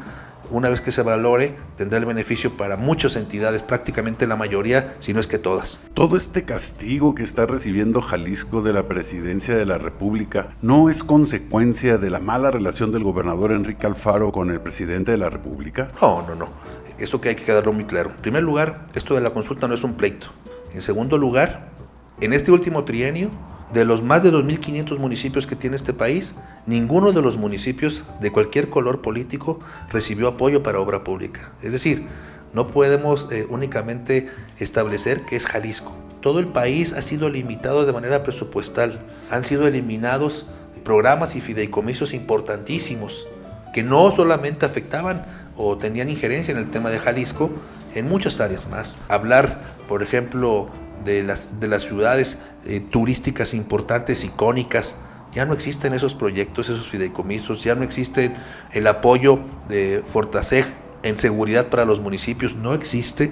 una 0.50 0.69
vez 0.69 0.81
que 0.81 0.93
se 0.93 1.02
valore, 1.02 1.55
tendrá 1.76 1.99
el 1.99 2.07
beneficio 2.07 2.57
para 2.57 2.76
muchas 2.76 3.17
entidades, 3.17 3.62
prácticamente 3.62 4.26
la 4.26 4.37
mayoría, 4.37 4.97
si 4.99 5.12
no 5.12 5.21
es 5.21 5.26
que 5.26 5.38
todas. 5.38 5.81
Todo 5.95 6.17
este 6.17 6.45
castigo 6.45 7.14
que 7.14 7.23
está 7.23 7.47
recibiendo 7.47 8.00
Jalisco 8.00 8.62
de 8.62 8.73
la 8.73 8.88
presidencia 8.88 9.57
de 9.57 9.67
la 9.67 9.78
República 9.78 10.50
no 10.62 10.90
es 10.90 11.05
consecuencia 11.05 11.99
de 11.99 12.11
la 12.11 12.21
mala 12.21 12.50
relación 12.50 12.93
del 12.93 13.05
gobernador 13.05 13.52
Enrique 13.52 13.87
Alfaro 13.87 14.33
con 14.33 14.50
el 14.50 14.61
presidente 14.61 15.12
de 15.12 15.19
la 15.19 15.31
República. 15.31 15.90
No, 16.00 16.26
no, 16.26 16.35
no. 16.35 16.50
Eso 16.99 17.21
que 17.21 17.28
hay 17.28 17.37
que 17.37 17.45
quedarlo 17.45 17.73
muy 17.73 17.85
claro. 17.85 18.11
En 18.11 18.17
primer 18.17 18.43
lugar, 18.43 18.87
esto 18.95 19.14
de 19.14 19.21
la 19.21 19.31
consulta 19.31 19.69
no 19.69 19.75
es 19.75 19.85
un 19.85 19.95
pleito. 19.95 20.28
En 20.73 20.83
segundo 20.83 21.17
lugar, 21.17 21.71
en 22.21 22.33
este 22.33 22.50
último 22.50 22.85
trienio, 22.85 23.31
de 23.73 23.85
los 23.85 24.03
más 24.03 24.23
de 24.23 24.33
2.500 24.33 24.99
municipios 24.99 25.47
que 25.47 25.57
tiene 25.57 25.77
este 25.77 25.93
país, 25.93 26.35
ninguno 26.67 27.13
de 27.13 27.23
los 27.23 27.37
municipios 27.39 28.05
de 28.21 28.31
cualquier 28.31 28.71
color 28.71 29.03
político 29.03 29.61
recibió 29.91 30.29
apoyo 30.29 30.63
para 30.63 30.81
obra 30.81 31.05
pública. 31.05 31.53
Es 31.63 31.73
decir, 31.73 32.07
no 32.55 32.67
podemos 32.67 33.29
eh, 33.31 33.47
únicamente 33.51 34.29
establecer 34.59 35.23
que 35.27 35.37
es 35.37 35.47
Jalisco. 35.47 35.95
Todo 36.21 36.41
el 36.41 36.49
país 36.49 36.95
ha 36.95 37.03
sido 37.03 37.29
limitado 37.29 37.85
de 37.85 37.93
manera 37.93 38.23
presupuestal. 38.23 38.99
Han 39.31 39.45
sido 39.45 39.67
eliminados 39.67 40.47
programas 40.83 41.37
y 41.37 41.41
fideicomisos 41.41 42.15
importantísimos 42.15 43.27
que 43.75 43.83
no 43.83 44.11
solamente 44.11 44.65
afectaban 44.65 45.27
o 45.57 45.77
tenían 45.77 46.09
injerencia 46.09 46.53
en 46.53 46.59
el 46.59 46.71
tema 46.71 46.91
de 46.91 46.99
Jalisco, 46.99 47.51
en 47.95 48.09
muchas 48.09 48.41
áreas 48.41 48.69
más. 48.69 48.97
Hablar, 49.09 49.61
por 49.87 50.03
ejemplo, 50.03 50.71
de 51.05 51.23
las, 51.23 51.61
de 51.61 51.69
las 51.69 51.83
ciudades 51.83 52.38
eh, 52.67 52.81
turísticas 52.81 53.55
importantes, 53.55 54.25
icónicas. 54.25 54.97
Ya 55.33 55.45
no 55.45 55.52
existen 55.52 55.93
esos 55.93 56.14
proyectos, 56.14 56.69
esos 56.69 56.88
fideicomisos, 56.88 57.62
ya 57.62 57.75
no 57.75 57.83
existe 57.83 58.35
el 58.73 58.87
apoyo 58.87 59.40
de 59.69 60.02
Fortaseg 60.07 60.64
en 61.02 61.19
seguridad 61.19 61.69
para 61.69 61.85
los 61.85 62.00
municipios, 62.00 62.57
no 62.57 62.75
existe. 62.75 63.31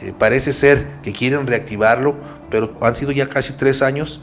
Eh, 0.00 0.12
parece 0.16 0.52
ser 0.52 1.00
que 1.02 1.12
quieren 1.12 1.46
reactivarlo, 1.46 2.16
pero 2.50 2.76
han 2.80 2.94
sido 2.94 3.12
ya 3.12 3.26
casi 3.26 3.54
tres 3.54 3.82
años 3.82 4.20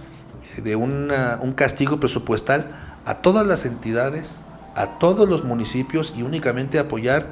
eh, 0.57 0.61
de 0.61 0.75
un 0.75 1.53
castigo 1.55 1.99
presupuestal 1.99 2.71
a 3.05 3.15
todas 3.15 3.45
las 3.45 3.65
entidades, 3.65 4.41
a 4.75 4.99
todos 4.99 5.27
los 5.27 5.43
municipios 5.43 6.13
y 6.17 6.23
únicamente 6.23 6.79
apoyar 6.79 7.27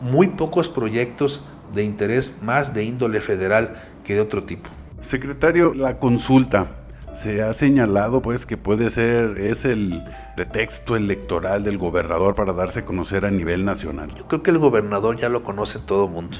muy 0.00 0.28
pocos 0.28 0.68
proyectos 0.68 1.42
de 1.72 1.84
interés 1.84 2.42
más 2.42 2.74
de 2.74 2.84
índole 2.84 3.20
federal 3.20 3.76
que 4.04 4.14
de 4.14 4.20
otro 4.20 4.44
tipo. 4.44 4.70
Secretario, 5.00 5.74
la 5.74 5.98
consulta. 5.98 6.80
Se 7.14 7.42
ha 7.42 7.54
señalado 7.54 8.22
pues 8.22 8.44
que 8.44 8.56
puede 8.56 8.90
ser, 8.90 9.38
es 9.38 9.64
el 9.64 10.02
pretexto 10.34 10.96
electoral 10.96 11.62
del 11.62 11.78
gobernador 11.78 12.34
para 12.34 12.52
darse 12.52 12.80
a 12.80 12.84
conocer 12.84 13.24
a 13.24 13.30
nivel 13.30 13.64
nacional. 13.64 14.12
Yo 14.14 14.26
creo 14.26 14.42
que 14.42 14.50
el 14.50 14.58
gobernador 14.58 15.16
ya 15.16 15.28
lo 15.28 15.44
conoce 15.44 15.78
todo 15.78 16.06
el 16.06 16.10
mundo. 16.10 16.36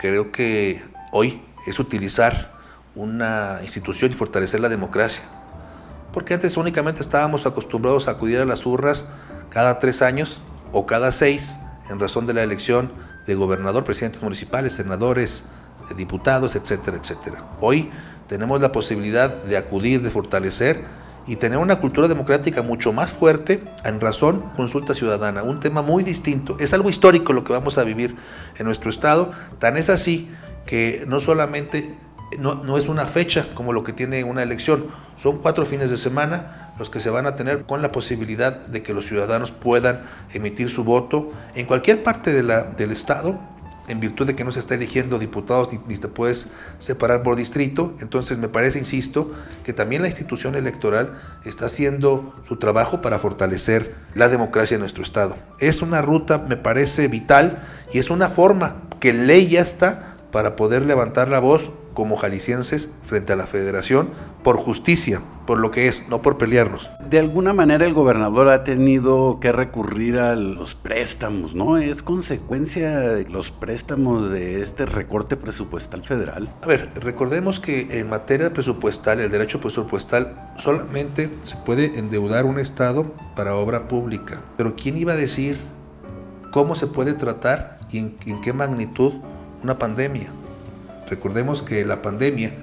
Creo 0.00 0.32
que 0.32 0.82
hoy 1.12 1.40
es 1.66 1.78
utilizar 1.78 2.52
una 2.94 3.60
institución 3.62 4.10
y 4.10 4.14
fortalecer 4.14 4.60
la 4.60 4.68
democracia. 4.68 5.22
Porque 6.12 6.34
antes 6.34 6.56
únicamente 6.56 7.00
estábamos 7.00 7.46
acostumbrados 7.46 8.08
a 8.08 8.12
acudir 8.12 8.40
a 8.40 8.44
las 8.44 8.66
urras 8.66 9.06
cada 9.50 9.78
tres 9.78 10.02
años 10.02 10.42
o 10.72 10.84
cada 10.84 11.12
seis 11.12 11.58
en 11.90 12.00
razón 12.00 12.26
de 12.26 12.34
la 12.34 12.42
elección 12.42 12.92
de 13.26 13.34
gobernador, 13.34 13.84
presidentes 13.84 14.22
municipales, 14.22 14.74
senadores, 14.74 15.44
diputados, 15.96 16.56
etcétera, 16.56 16.96
etcétera. 16.96 17.44
Hoy 17.60 17.90
tenemos 18.28 18.60
la 18.60 18.72
posibilidad 18.72 19.42
de 19.42 19.56
acudir, 19.56 20.02
de 20.02 20.10
fortalecer 20.10 20.84
y 21.26 21.36
tener 21.36 21.58
una 21.58 21.78
cultura 21.78 22.08
democrática 22.08 22.62
mucho 22.62 22.92
más 22.92 23.12
fuerte 23.12 23.62
en 23.84 24.00
razón 24.00 24.42
consulta 24.56 24.94
ciudadana, 24.94 25.42
un 25.42 25.60
tema 25.60 25.82
muy 25.82 26.02
distinto. 26.02 26.56
Es 26.58 26.74
algo 26.74 26.90
histórico 26.90 27.32
lo 27.32 27.44
que 27.44 27.52
vamos 27.52 27.78
a 27.78 27.84
vivir 27.84 28.16
en 28.58 28.66
nuestro 28.66 28.90
estado, 28.90 29.30
tan 29.58 29.76
es 29.76 29.88
así 29.88 30.28
que 30.66 31.04
no 31.06 31.20
solamente 31.20 31.96
no, 32.38 32.54
no, 32.54 32.78
es 32.78 32.88
una 32.88 33.06
fecha 33.06 33.46
como 33.54 33.72
lo 33.72 33.84
que 33.84 33.92
tiene 33.92 34.24
una 34.24 34.42
elección, 34.42 34.86
son 35.16 35.38
cuatro 35.38 35.66
fines 35.66 35.90
de 35.90 35.96
semana 35.96 36.72
los 36.78 36.88
que 36.88 37.00
se 37.00 37.10
van 37.10 37.26
a 37.26 37.36
tener 37.36 37.66
con 37.66 37.82
la 37.82 37.92
posibilidad 37.92 38.56
de 38.66 38.82
que 38.82 38.94
los 38.94 39.06
ciudadanos 39.06 39.52
puedan 39.52 40.02
emitir 40.32 40.70
su 40.70 40.84
voto 40.84 41.30
en 41.54 41.66
cualquier 41.66 42.02
parte 42.02 42.32
de 42.32 42.42
la, 42.42 42.62
del 42.62 42.90
estado 42.90 43.51
en 43.92 44.00
virtud 44.00 44.26
de 44.26 44.34
que 44.34 44.42
no 44.42 44.52
se 44.52 44.58
está 44.58 44.74
eligiendo 44.74 45.18
diputados 45.18 45.68
ni, 45.86 45.96
te 45.96 46.08
puedes 46.08 46.48
separar 46.78 47.22
por 47.22 47.36
distrito. 47.36 47.92
Entonces 48.00 48.38
me 48.38 48.48
parece, 48.48 48.78
insisto, 48.78 49.30
que 49.64 49.72
también 49.72 50.02
la 50.02 50.08
institución 50.08 50.54
electoral 50.54 51.20
está 51.44 51.66
haciendo 51.66 52.34
su 52.48 52.56
trabajo 52.56 53.02
para 53.02 53.18
fortalecer 53.18 53.94
la 54.14 54.28
democracia 54.28 54.74
en 54.74 54.80
nuestro 54.80 55.02
Estado. 55.02 55.36
Es 55.60 55.82
una 55.82 56.02
ruta, 56.02 56.38
me 56.38 56.56
parece, 56.56 57.06
vital 57.08 57.62
y 57.92 57.98
es 57.98 58.10
una 58.10 58.28
forma 58.28 58.82
que 58.98 59.12
ley 59.12 59.48
ya 59.48 59.60
está 59.60 60.11
para 60.32 60.56
poder 60.56 60.84
levantar 60.84 61.28
la 61.28 61.38
voz 61.38 61.70
como 61.94 62.16
jaliscienses 62.16 62.88
frente 63.02 63.34
a 63.34 63.36
la 63.36 63.46
federación 63.46 64.10
por 64.42 64.56
justicia, 64.56 65.20
por 65.46 65.58
lo 65.58 65.70
que 65.70 65.86
es, 65.86 66.08
no 66.08 66.22
por 66.22 66.38
pelearnos. 66.38 66.90
De 67.08 67.18
alguna 67.18 67.52
manera 67.52 67.86
el 67.86 67.92
gobernador 67.92 68.48
ha 68.48 68.64
tenido 68.64 69.38
que 69.40 69.52
recurrir 69.52 70.18
a 70.18 70.34
los 70.34 70.74
préstamos, 70.74 71.54
¿no? 71.54 71.76
¿Es 71.76 72.02
consecuencia 72.02 72.98
de 72.98 73.28
los 73.28 73.52
préstamos 73.52 74.30
de 74.30 74.62
este 74.62 74.86
recorte 74.86 75.36
presupuestal 75.36 76.02
federal? 76.02 76.48
A 76.62 76.66
ver, 76.66 76.90
recordemos 76.94 77.60
que 77.60 78.00
en 78.00 78.08
materia 78.08 78.52
presupuestal, 78.52 79.20
el 79.20 79.30
derecho 79.30 79.60
presupuestal, 79.60 80.52
solamente 80.56 81.30
se 81.42 81.56
puede 81.56 81.98
endeudar 81.98 82.46
un 82.46 82.58
Estado 82.58 83.14
para 83.36 83.54
obra 83.56 83.86
pública. 83.86 84.42
Pero 84.56 84.74
¿quién 84.76 84.96
iba 84.96 85.12
a 85.12 85.16
decir 85.16 85.58
cómo 86.52 86.74
se 86.74 86.86
puede 86.86 87.12
tratar 87.12 87.78
y 87.90 87.98
en, 87.98 88.16
en 88.26 88.40
qué 88.40 88.52
magnitud 88.52 89.12
una 89.62 89.78
pandemia. 89.78 90.32
Recordemos 91.08 91.62
que 91.62 91.84
la 91.84 92.02
pandemia 92.02 92.54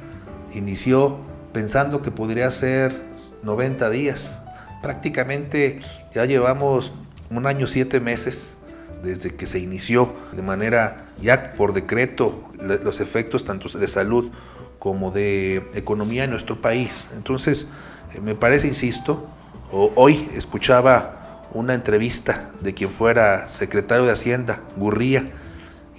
inició 0.53 1.17
pensando 1.53 2.01
que 2.01 2.11
podría 2.11 2.49
ser 2.51 3.05
90 3.43 3.89
días. 3.89 4.37
Prácticamente 4.81 5.79
ya 6.13 6.25
llevamos 6.25 6.93
un 7.29 7.45
año, 7.45 7.67
siete 7.67 7.99
meses 7.99 8.55
desde 9.03 9.33
que 9.35 9.47
se 9.47 9.59
inició 9.59 10.13
de 10.33 10.41
manera 10.41 11.05
ya 11.21 11.53
por 11.53 11.73
decreto 11.73 12.43
los 12.59 12.99
efectos 12.99 13.45
tanto 13.45 13.69
de 13.77 13.87
salud 13.87 14.29
como 14.77 15.11
de 15.11 15.69
economía 15.73 16.23
en 16.23 16.31
nuestro 16.31 16.61
país. 16.61 17.07
Entonces, 17.15 17.67
eh, 18.13 18.21
me 18.21 18.35
parece, 18.35 18.67
insisto, 18.67 19.29
hoy 19.71 20.29
escuchaba 20.33 21.45
una 21.51 21.73
entrevista 21.73 22.51
de 22.61 22.73
quien 22.73 22.89
fuera 22.89 23.47
secretario 23.47 24.05
de 24.05 24.11
Hacienda, 24.11 24.61
Gurría, 24.77 25.31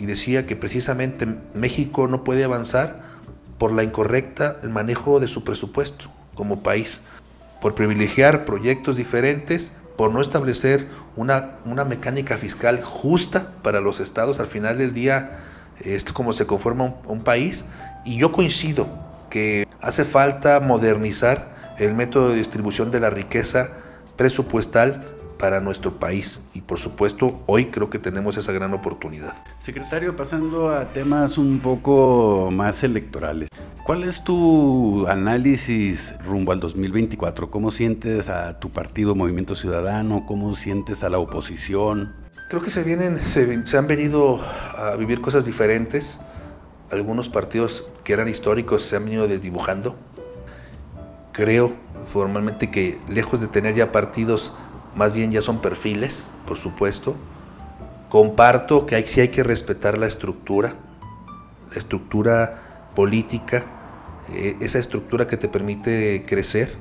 y 0.00 0.06
decía 0.06 0.46
que 0.46 0.56
precisamente 0.56 1.26
México 1.54 2.08
no 2.08 2.24
puede 2.24 2.42
avanzar 2.42 3.02
por 3.58 3.72
la 3.72 3.84
incorrecta 3.84 4.56
manejo 4.64 5.20
de 5.20 5.28
su 5.28 5.44
presupuesto 5.44 6.06
como 6.34 6.62
país, 6.62 7.02
por 7.60 7.74
privilegiar 7.74 8.46
proyectos 8.46 8.96
diferentes, 8.96 9.74
por 9.98 10.10
no 10.10 10.22
establecer 10.22 10.88
una, 11.16 11.58
una 11.66 11.84
mecánica 11.84 12.38
fiscal 12.38 12.82
justa 12.82 13.52
para 13.62 13.82
los 13.82 14.00
estados. 14.00 14.40
Al 14.40 14.46
final 14.46 14.78
del 14.78 14.94
día, 14.94 15.38
esto 15.84 16.08
es 16.08 16.12
como 16.14 16.32
se 16.32 16.46
conforma 16.46 16.84
un, 16.84 16.94
un 17.06 17.20
país. 17.22 17.66
Y 18.06 18.18
yo 18.18 18.32
coincido 18.32 18.88
que 19.28 19.68
hace 19.82 20.04
falta 20.04 20.60
modernizar 20.60 21.74
el 21.78 21.94
método 21.94 22.30
de 22.30 22.36
distribución 22.36 22.90
de 22.90 23.00
la 23.00 23.10
riqueza 23.10 23.72
presupuestal 24.16 25.04
para 25.40 25.60
nuestro 25.60 25.98
país. 25.98 26.40
Y 26.54 26.60
por 26.60 26.78
supuesto, 26.78 27.42
hoy 27.46 27.66
creo 27.66 27.88
que 27.88 27.98
tenemos 27.98 28.36
esa 28.36 28.52
gran 28.52 28.74
oportunidad. 28.74 29.34
Secretario, 29.58 30.14
pasando 30.14 30.68
a 30.68 30.92
temas 30.92 31.38
un 31.38 31.60
poco 31.60 32.50
más 32.52 32.84
electorales. 32.84 33.48
¿Cuál 33.84 34.04
es 34.04 34.22
tu 34.22 35.06
análisis 35.08 36.14
rumbo 36.24 36.52
al 36.52 36.60
2024? 36.60 37.50
¿Cómo 37.50 37.70
sientes 37.70 38.28
a 38.28 38.60
tu 38.60 38.70
partido 38.70 39.14
Movimiento 39.14 39.54
Ciudadano? 39.54 40.26
¿Cómo 40.26 40.54
sientes 40.54 41.02
a 41.02 41.08
la 41.08 41.18
oposición? 41.18 42.14
Creo 42.50 42.60
que 42.60 42.70
se, 42.70 42.84
vienen, 42.84 43.16
se, 43.16 43.66
se 43.66 43.78
han 43.78 43.86
venido 43.86 44.40
a 44.76 44.94
vivir 44.96 45.20
cosas 45.22 45.46
diferentes. 45.46 46.20
Algunos 46.92 47.30
partidos 47.30 47.90
que 48.04 48.12
eran 48.12 48.28
históricos 48.28 48.84
se 48.84 48.96
han 48.96 49.04
venido 49.06 49.26
desdibujando. 49.26 49.96
Creo 51.32 51.72
formalmente 52.12 52.70
que 52.70 52.98
lejos 53.08 53.40
de 53.40 53.46
tener 53.46 53.74
ya 53.74 53.92
partidos 53.92 54.52
más 54.94 55.12
bien 55.12 55.30
ya 55.32 55.42
son 55.42 55.60
perfiles, 55.60 56.30
por 56.46 56.58
supuesto. 56.58 57.16
Comparto 58.08 58.86
que 58.86 58.96
hay, 58.96 59.06
sí 59.06 59.20
hay 59.20 59.28
que 59.28 59.42
respetar 59.42 59.98
la 59.98 60.06
estructura, 60.06 60.74
la 61.70 61.76
estructura 61.76 62.90
política, 62.94 63.64
eh, 64.30 64.56
esa 64.60 64.78
estructura 64.78 65.26
que 65.26 65.36
te 65.36 65.48
permite 65.48 66.24
crecer. 66.26 66.74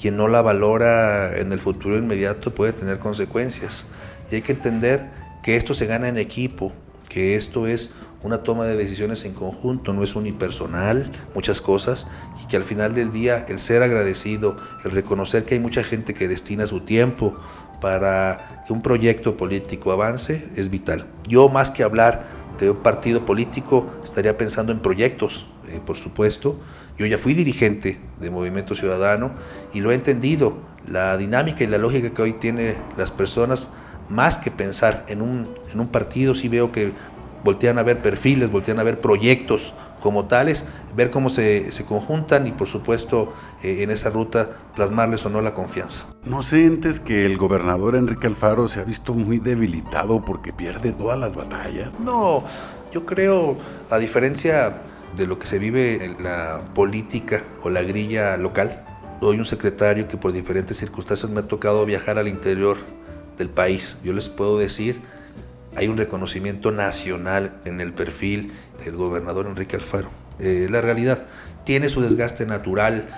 Quien 0.00 0.16
no 0.16 0.26
la 0.26 0.42
valora 0.42 1.38
en 1.38 1.52
el 1.52 1.60
futuro 1.60 1.96
inmediato 1.96 2.54
puede 2.54 2.72
tener 2.72 2.98
consecuencias. 2.98 3.86
Y 4.30 4.36
hay 4.36 4.42
que 4.42 4.52
entender 4.52 5.10
que 5.42 5.56
esto 5.56 5.74
se 5.74 5.86
gana 5.86 6.08
en 6.08 6.16
equipo, 6.16 6.72
que 7.08 7.36
esto 7.36 7.66
es 7.66 7.92
una 8.22 8.42
toma 8.42 8.64
de 8.64 8.76
decisiones 8.76 9.24
en 9.24 9.32
conjunto, 9.32 9.92
no 9.92 10.04
es 10.04 10.14
unipersonal, 10.14 11.10
muchas 11.34 11.60
cosas, 11.60 12.06
y 12.42 12.46
que 12.46 12.56
al 12.56 12.64
final 12.64 12.94
del 12.94 13.12
día 13.12 13.44
el 13.48 13.58
ser 13.58 13.82
agradecido, 13.82 14.56
el 14.84 14.92
reconocer 14.92 15.44
que 15.44 15.54
hay 15.54 15.60
mucha 15.60 15.82
gente 15.82 16.14
que 16.14 16.28
destina 16.28 16.66
su 16.66 16.80
tiempo 16.80 17.36
para 17.80 18.62
que 18.66 18.72
un 18.72 18.80
proyecto 18.80 19.36
político 19.36 19.90
avance 19.90 20.48
es 20.54 20.70
vital. 20.70 21.10
Yo 21.26 21.48
más 21.48 21.70
que 21.70 21.82
hablar 21.82 22.26
de 22.58 22.70
un 22.70 22.76
partido 22.76 23.24
político 23.24 23.86
estaría 24.04 24.38
pensando 24.38 24.72
en 24.72 24.78
proyectos, 24.78 25.48
eh, 25.68 25.80
por 25.84 25.96
supuesto. 25.96 26.60
Yo 26.96 27.06
ya 27.06 27.18
fui 27.18 27.34
dirigente 27.34 28.00
de 28.20 28.30
Movimiento 28.30 28.74
Ciudadano 28.76 29.34
y 29.72 29.80
lo 29.80 29.90
he 29.90 29.94
entendido, 29.94 30.58
la 30.86 31.16
dinámica 31.16 31.64
y 31.64 31.66
la 31.66 31.78
lógica 31.78 32.10
que 32.10 32.22
hoy 32.22 32.32
tiene 32.34 32.76
las 32.96 33.10
personas 33.10 33.70
más 34.08 34.36
que 34.36 34.50
pensar 34.50 35.04
en 35.08 35.22
un, 35.22 35.48
en 35.72 35.80
un 35.80 35.88
partido, 35.88 36.34
sí 36.34 36.48
veo 36.48 36.70
que 36.70 36.92
voltean 37.44 37.78
a 37.78 37.82
ver 37.82 38.00
perfiles, 38.00 38.50
voltean 38.50 38.78
a 38.78 38.82
ver 38.82 39.00
proyectos 39.00 39.74
como 40.00 40.26
tales, 40.26 40.64
ver 40.96 41.10
cómo 41.10 41.30
se, 41.30 41.70
se 41.72 41.84
conjuntan 41.84 42.46
y 42.46 42.52
por 42.52 42.68
supuesto 42.68 43.32
eh, 43.62 43.82
en 43.82 43.90
esa 43.90 44.10
ruta 44.10 44.50
plasmarles 44.74 45.24
o 45.26 45.30
no 45.30 45.40
la 45.40 45.54
confianza. 45.54 46.06
¿No 46.24 46.42
sientes 46.42 47.00
que 47.00 47.24
el 47.24 47.36
gobernador 47.36 47.94
Enrique 47.96 48.26
Alfaro 48.26 48.68
se 48.68 48.80
ha 48.80 48.84
visto 48.84 49.14
muy 49.14 49.38
debilitado 49.38 50.24
porque 50.24 50.52
pierde 50.52 50.92
todas 50.92 51.18
las 51.18 51.36
batallas? 51.36 51.98
No, 52.00 52.44
yo 52.92 53.06
creo, 53.06 53.56
a 53.90 53.98
diferencia 53.98 54.82
de 55.16 55.26
lo 55.26 55.38
que 55.38 55.46
se 55.46 55.58
vive 55.58 56.04
en 56.04 56.22
la 56.22 56.62
política 56.74 57.42
o 57.62 57.70
la 57.70 57.82
grilla 57.82 58.36
local, 58.36 58.84
soy 59.20 59.38
un 59.38 59.44
secretario 59.44 60.08
que 60.08 60.16
por 60.16 60.32
diferentes 60.32 60.76
circunstancias 60.78 61.30
me 61.30 61.40
ha 61.40 61.46
tocado 61.46 61.86
viajar 61.86 62.18
al 62.18 62.26
interior 62.26 62.78
del 63.38 63.50
país. 63.50 63.98
Yo 64.02 64.12
les 64.12 64.28
puedo 64.28 64.58
decir 64.58 65.00
hay 65.76 65.88
un 65.88 65.96
reconocimiento 65.96 66.70
nacional 66.70 67.60
en 67.64 67.80
el 67.80 67.92
perfil 67.92 68.52
del 68.84 68.96
gobernador 68.96 69.46
Enrique 69.46 69.76
Alfaro. 69.76 70.08
Eh, 70.38 70.66
la 70.70 70.80
realidad 70.80 71.24
tiene 71.64 71.88
su 71.88 72.00
desgaste 72.00 72.46
natural 72.46 73.08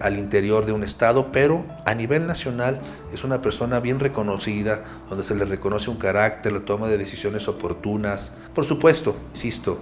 al 0.00 0.18
interior 0.18 0.66
de 0.66 0.72
un 0.72 0.84
estado, 0.84 1.32
pero 1.32 1.64
a 1.86 1.94
nivel 1.94 2.26
nacional 2.26 2.80
es 3.12 3.24
una 3.24 3.40
persona 3.40 3.80
bien 3.80 3.98
reconocida, 3.98 4.84
donde 5.08 5.24
se 5.24 5.34
le 5.34 5.44
reconoce 5.44 5.90
un 5.90 5.96
carácter, 5.96 6.52
la 6.52 6.60
toma 6.60 6.88
de 6.88 6.98
decisiones 6.98 7.48
oportunas. 7.48 8.32
Por 8.54 8.66
supuesto, 8.66 9.16
insisto, 9.30 9.80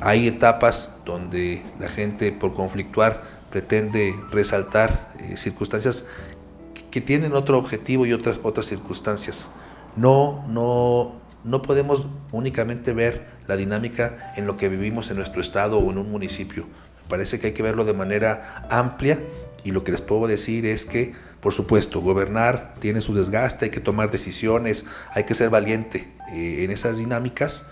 hay 0.00 0.28
etapas 0.28 0.96
donde 1.06 1.62
la 1.78 1.88
gente 1.88 2.32
por 2.32 2.52
conflictuar 2.52 3.22
pretende 3.50 4.14
resaltar 4.30 5.14
eh, 5.20 5.36
circunstancias 5.36 6.04
que 6.90 7.00
tienen 7.00 7.32
otro 7.34 7.56
objetivo 7.56 8.04
y 8.04 8.12
otras, 8.12 8.40
otras 8.42 8.66
circunstancias. 8.66 9.48
No, 9.96 10.44
no, 10.48 11.14
no 11.46 11.62
podemos 11.62 12.06
únicamente 12.32 12.92
ver 12.92 13.26
la 13.46 13.56
dinámica 13.56 14.32
en 14.36 14.46
lo 14.46 14.56
que 14.56 14.68
vivimos 14.68 15.10
en 15.10 15.16
nuestro 15.16 15.40
estado 15.40 15.78
o 15.78 15.90
en 15.90 15.98
un 15.98 16.10
municipio. 16.10 16.64
Me 16.64 17.08
parece 17.08 17.38
que 17.38 17.48
hay 17.48 17.52
que 17.52 17.62
verlo 17.62 17.84
de 17.84 17.94
manera 17.94 18.66
amplia 18.68 19.22
y 19.62 19.70
lo 19.70 19.84
que 19.84 19.92
les 19.92 20.00
puedo 20.00 20.26
decir 20.26 20.66
es 20.66 20.86
que, 20.86 21.12
por 21.40 21.54
supuesto, 21.54 22.00
gobernar 22.00 22.74
tiene 22.80 23.00
su 23.00 23.14
desgaste, 23.14 23.66
hay 23.66 23.70
que 23.70 23.80
tomar 23.80 24.10
decisiones, 24.10 24.84
hay 25.12 25.24
que 25.24 25.34
ser 25.34 25.50
valiente 25.50 26.12
eh, 26.32 26.64
en 26.64 26.70
esas 26.70 26.98
dinámicas, 26.98 27.66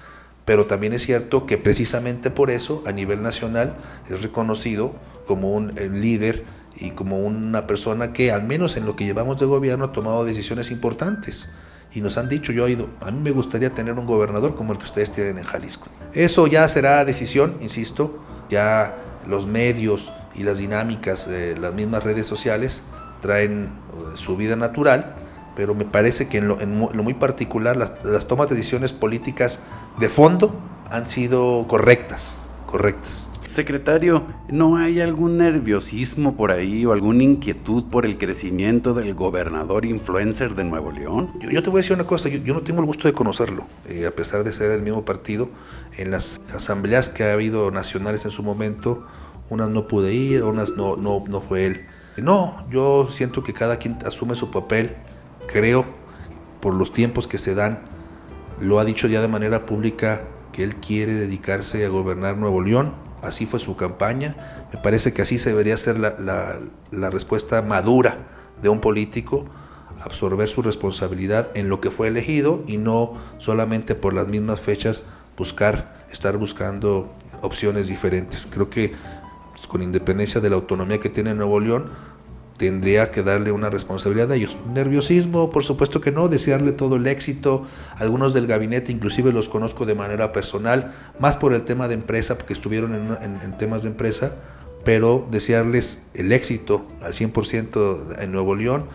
pero 0.45 0.67
también 0.67 0.93
es 0.93 1.03
cierto 1.03 1.47
que 1.47 1.59
precisamente 1.59 2.31
por 2.31 2.51
eso 2.51 2.83
a 2.87 2.93
nivel 2.93 3.23
nacional 3.23 3.77
es 4.09 4.23
reconocido 4.23 4.95
como 5.27 5.53
un 5.53 5.75
líder 6.01 6.45
y 6.77 6.91
como 6.93 7.21
una 7.21 7.67
persona 7.67 8.13
que 8.13 8.31
al 8.31 8.45
menos 8.45 8.77
en 8.77 8.87
lo 8.87 8.95
que 8.95 9.05
llevamos 9.05 9.41
de 9.41 9.47
gobierno 9.47 9.87
ha 9.87 9.93
tomado 9.93 10.25
decisiones 10.25 10.71
importantes 10.71 11.49
y 11.95 12.01
nos 12.01 12.19
han 12.19 12.29
dicho, 12.29 12.53
yo 12.53 12.67
he 12.67 12.73
ido, 12.73 12.91
a 13.01 13.11
mí 13.11 13.21
me 13.21 13.31
gustaría 13.31 13.71
tener 13.71 13.95
un 13.95 14.07
gobernador 14.07 14.57
como 14.57 14.73
el 14.73 14.79
que 14.79 14.85
ustedes 14.85 15.13
tienen 15.13 15.39
en 15.39 15.45
Jalisco. 15.45 15.87
Eso 16.13 16.47
ya 16.49 16.67
será 16.67 17.05
decisión, 17.05 17.57
insisto, 17.61 18.19
ya 18.51 18.97
los 19.27 19.47
medios 19.47 20.13
y 20.35 20.43
las 20.43 20.59
dinámicas 20.59 21.29
las 21.29 21.73
mismas 21.73 22.03
redes 22.03 22.27
sociales 22.27 22.83
traen 23.21 23.65
eh, 23.67 24.17
su 24.17 24.37
vida 24.37 24.57
natural, 24.57 25.15
pero 25.57 25.75
me 25.75 25.85
parece 25.85 26.29
que 26.29 26.39
en 26.39 26.49
lo, 26.49 26.57
muy 27.03 27.15
particular 27.15 27.77
las, 27.77 27.93
las 28.05 28.27
tomas 28.27 28.49
de 28.49 28.57
decisiones 28.57 28.93
políticas 28.93 29.61
de 29.99 30.09
fondo 30.09 30.61
han 30.91 31.07
sido 31.07 31.67
correctas, 31.69 32.41
correctas. 32.67 33.31
Secretario, 33.45 34.25
¿no 34.49 34.77
hay 34.77 35.01
algún 35.01 35.37
nerviosismo 35.37 36.37
por 36.37 36.51
ahí 36.51 36.85
o 36.87 36.93
alguna 36.93 37.23
inquietud 37.23 37.85
por 37.85 38.07
el 38.07 38.19
crecimiento 38.19 38.95
del 38.95 39.15
gobernador 39.15 39.85
influencer 39.85 40.55
de 40.55 40.65
Nuevo 40.65 40.91
León? 40.91 41.33
Yo, 41.41 41.63
te 41.63 41.71
voy 41.71 41.79
a 41.79 41.83
decir 41.83 41.95
una 41.95 42.07
cosa, 42.07 42.29
yo, 42.29 42.55
no 42.55 42.63
tengo 42.63 42.81
el 42.81 42.87
gusto 42.87 43.09
de 43.09 43.15
conocerlo, 43.15 43.67
eh, 43.87 44.07
a 44.07 44.15
pesar 44.15 44.45
de 44.45 44.53
ser 44.53 44.71
el 44.71 44.83
mismo 44.83 45.05
partido. 45.05 45.51
En 45.97 46.11
las 46.11 46.41
asambleas 46.55 47.11
que 47.11 47.25
ha 47.25 47.33
habido 47.33 47.71
nacionales 47.71 48.25
en 48.25 48.31
su 48.31 48.43
momento, 48.43 49.07
unas 49.51 49.69
no 49.69 49.87
pude 49.87 50.13
ir, 50.15 50.43
unas 50.43 50.77
no, 50.77 50.97
no, 50.97 51.23
no 51.27 51.41
fue 51.41 51.67
él. 51.67 51.87
No, 52.17 52.67
yo 52.71 53.09
siento 53.09 53.43
que 53.43 53.53
cada 53.53 53.79
quien 53.79 53.99
asume 54.07 54.37
su 54.37 54.51
papel, 54.51 54.97
creo, 55.47 55.85
por 56.61 56.75
los 56.75 56.93
tiempos 56.93 57.29
que 57.29 57.39
se 57.39 57.55
dan, 57.55 57.83
lo 58.61 58.79
ha 58.79 58.85
dicho 58.85 59.09
ya 59.09 59.21
de 59.21 59.29
manera 59.29 59.67
pública 59.67 60.23
que 60.55 60.63
él 60.65 60.77
quiere 60.77 61.13
dedicarse 61.13 61.85
a 61.85 61.89
gobernar 61.89 62.39
Nuevo 62.39 62.63
León 62.63 62.95
así 63.25 63.47
fue 63.47 63.61
su 63.61 63.77
campaña. 63.77 64.37
Me 64.73 64.79
parece 64.79 65.13
que 65.13 65.23
así 65.23 65.39
se 65.39 65.51
debería 65.51 65.77
ser 65.77 65.99
la, 65.99 67.11
respuesta 67.11 67.63
madura 67.63 68.19
de 68.63 68.69
un 68.69 68.81
político, 68.81 69.45
absorber 70.03 70.49
su 70.49 70.63
responsabilidad 70.63 71.51
en 71.55 71.69
lo 71.69 71.81
que 71.81 71.91
fue 71.91 72.09
elegido 72.09 72.63
y 72.67 72.77
no 72.77 73.15
solamente 73.39 73.95
por 73.95 74.15
las 74.15 74.29
mismas 74.29 74.61
fechas 74.61 75.05
buscar, 75.37 76.07
estar 76.11 76.37
buscando 76.37 77.13
opciones 77.43 77.89
diferentes. 77.89 78.47
Creo 78.51 78.71
que 78.71 78.93
pues, 79.53 79.67
con 79.67 79.83
independencia 79.83 80.41
de 80.41 80.51
la 80.51 80.57
autonomía 80.57 81.01
que 81.01 81.09
tiene 81.09 81.35
Nuevo 81.35 81.61
León, 81.61 81.91
tendría 82.57 83.11
que 83.11 83.23
darle 83.23 83.53
una 83.53 83.71
responsabilidad 83.71 84.31
a 84.31 84.37
ellos. 84.37 84.57
Nerviosismo, 84.73 85.51
por 85.51 85.65
supuesto 85.65 86.01
que 86.01 86.13
no, 86.13 86.29
desearle 86.29 86.73
todo 86.73 86.97
el 86.97 87.07
éxito. 87.07 87.67
Algunos 87.99 88.33
del 88.35 88.47
gabinete 88.47 88.93
inclusive 88.93 89.33
los 89.33 89.49
conozco 89.49 89.87
de 89.87 89.95
manera 89.95 90.33
personal, 90.33 90.93
más 91.19 91.37
por 91.37 91.53
el 91.53 91.63
tema 91.63 91.89
de 91.89 91.95
empresa, 91.95 92.37
porque 92.39 92.53
estuvieron 92.53 93.17
en, 93.21 93.59
temas 93.59 93.83
de 93.83 93.89
empresa, 93.89 94.37
pero 94.85 95.27
desearles 95.31 96.01
el 96.15 96.33
éxito 96.33 96.87
al 97.03 97.13
100% 97.13 98.21
en 98.21 98.33
Nuevo 98.33 98.55
León. 98.55 98.87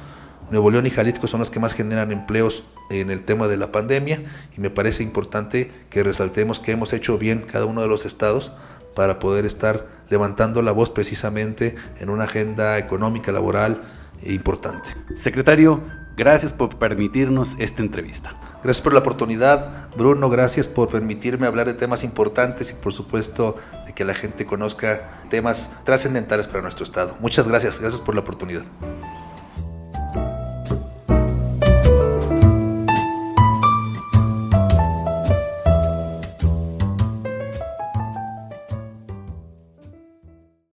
Nuevo 0.52 0.72
León 0.72 0.88
y 0.88 0.90
Jalisco 0.90 1.28
son 1.28 1.42
los 1.42 1.52
que 1.52 1.60
más 1.60 1.76
generan 1.76 2.12
empleos 2.12 2.64
en 2.90 3.12
el 3.12 3.22
tema 3.22 3.48
de 3.48 3.58
la 3.58 3.72
pandemia 3.72 4.24
y 4.58 4.62
me 4.62 4.72
parece 4.72 5.04
importante 5.04 5.72
que 5.92 6.02
resaltemos 6.02 6.60
que 6.60 6.72
hemos 6.72 6.92
hecho 6.94 7.20
bien 7.20 7.42
cada 7.42 7.66
uno 7.66 7.82
de 7.82 7.88
los 7.88 8.06
estados 8.06 8.52
para 8.96 9.20
poder 9.20 9.46
estar 9.46 9.88
levantando 10.10 10.62
la 10.62 10.72
voz 10.72 10.90
precisamente 10.90 11.76
en 12.00 12.10
una 12.10 12.26
agenda 12.26 12.78
económica, 12.78 13.32
laboral 13.32 13.82
importante. 14.24 14.90
Secretario, 15.16 15.82
gracias 16.18 16.54
por 16.54 16.78
permitirnos 16.78 17.56
esta 17.60 17.82
entrevista. 17.82 18.36
Gracias 18.64 18.82
por 18.82 18.94
la 18.94 19.00
oportunidad, 19.00 19.90
Bruno, 19.96 20.30
gracias 20.30 20.68
por 20.68 20.90
permitirme 20.90 21.48
hablar 21.48 21.68
de 21.68 21.74
temas 21.74 22.04
importantes 22.04 22.72
y 22.72 22.74
por 22.74 22.94
supuesto 22.94 23.56
de 23.86 23.94
que 23.94 24.04
la 24.04 24.14
gente 24.14 24.46
conozca 24.46 25.10
temas 25.30 25.72
trascendentales 25.86 26.48
para 26.48 26.62
nuestro 26.62 26.84
Estado. 26.84 27.16
Muchas 27.20 27.48
gracias, 27.48 27.80
gracias 27.80 28.02
por 28.02 28.16
la 28.16 28.22
oportunidad. 28.22 28.64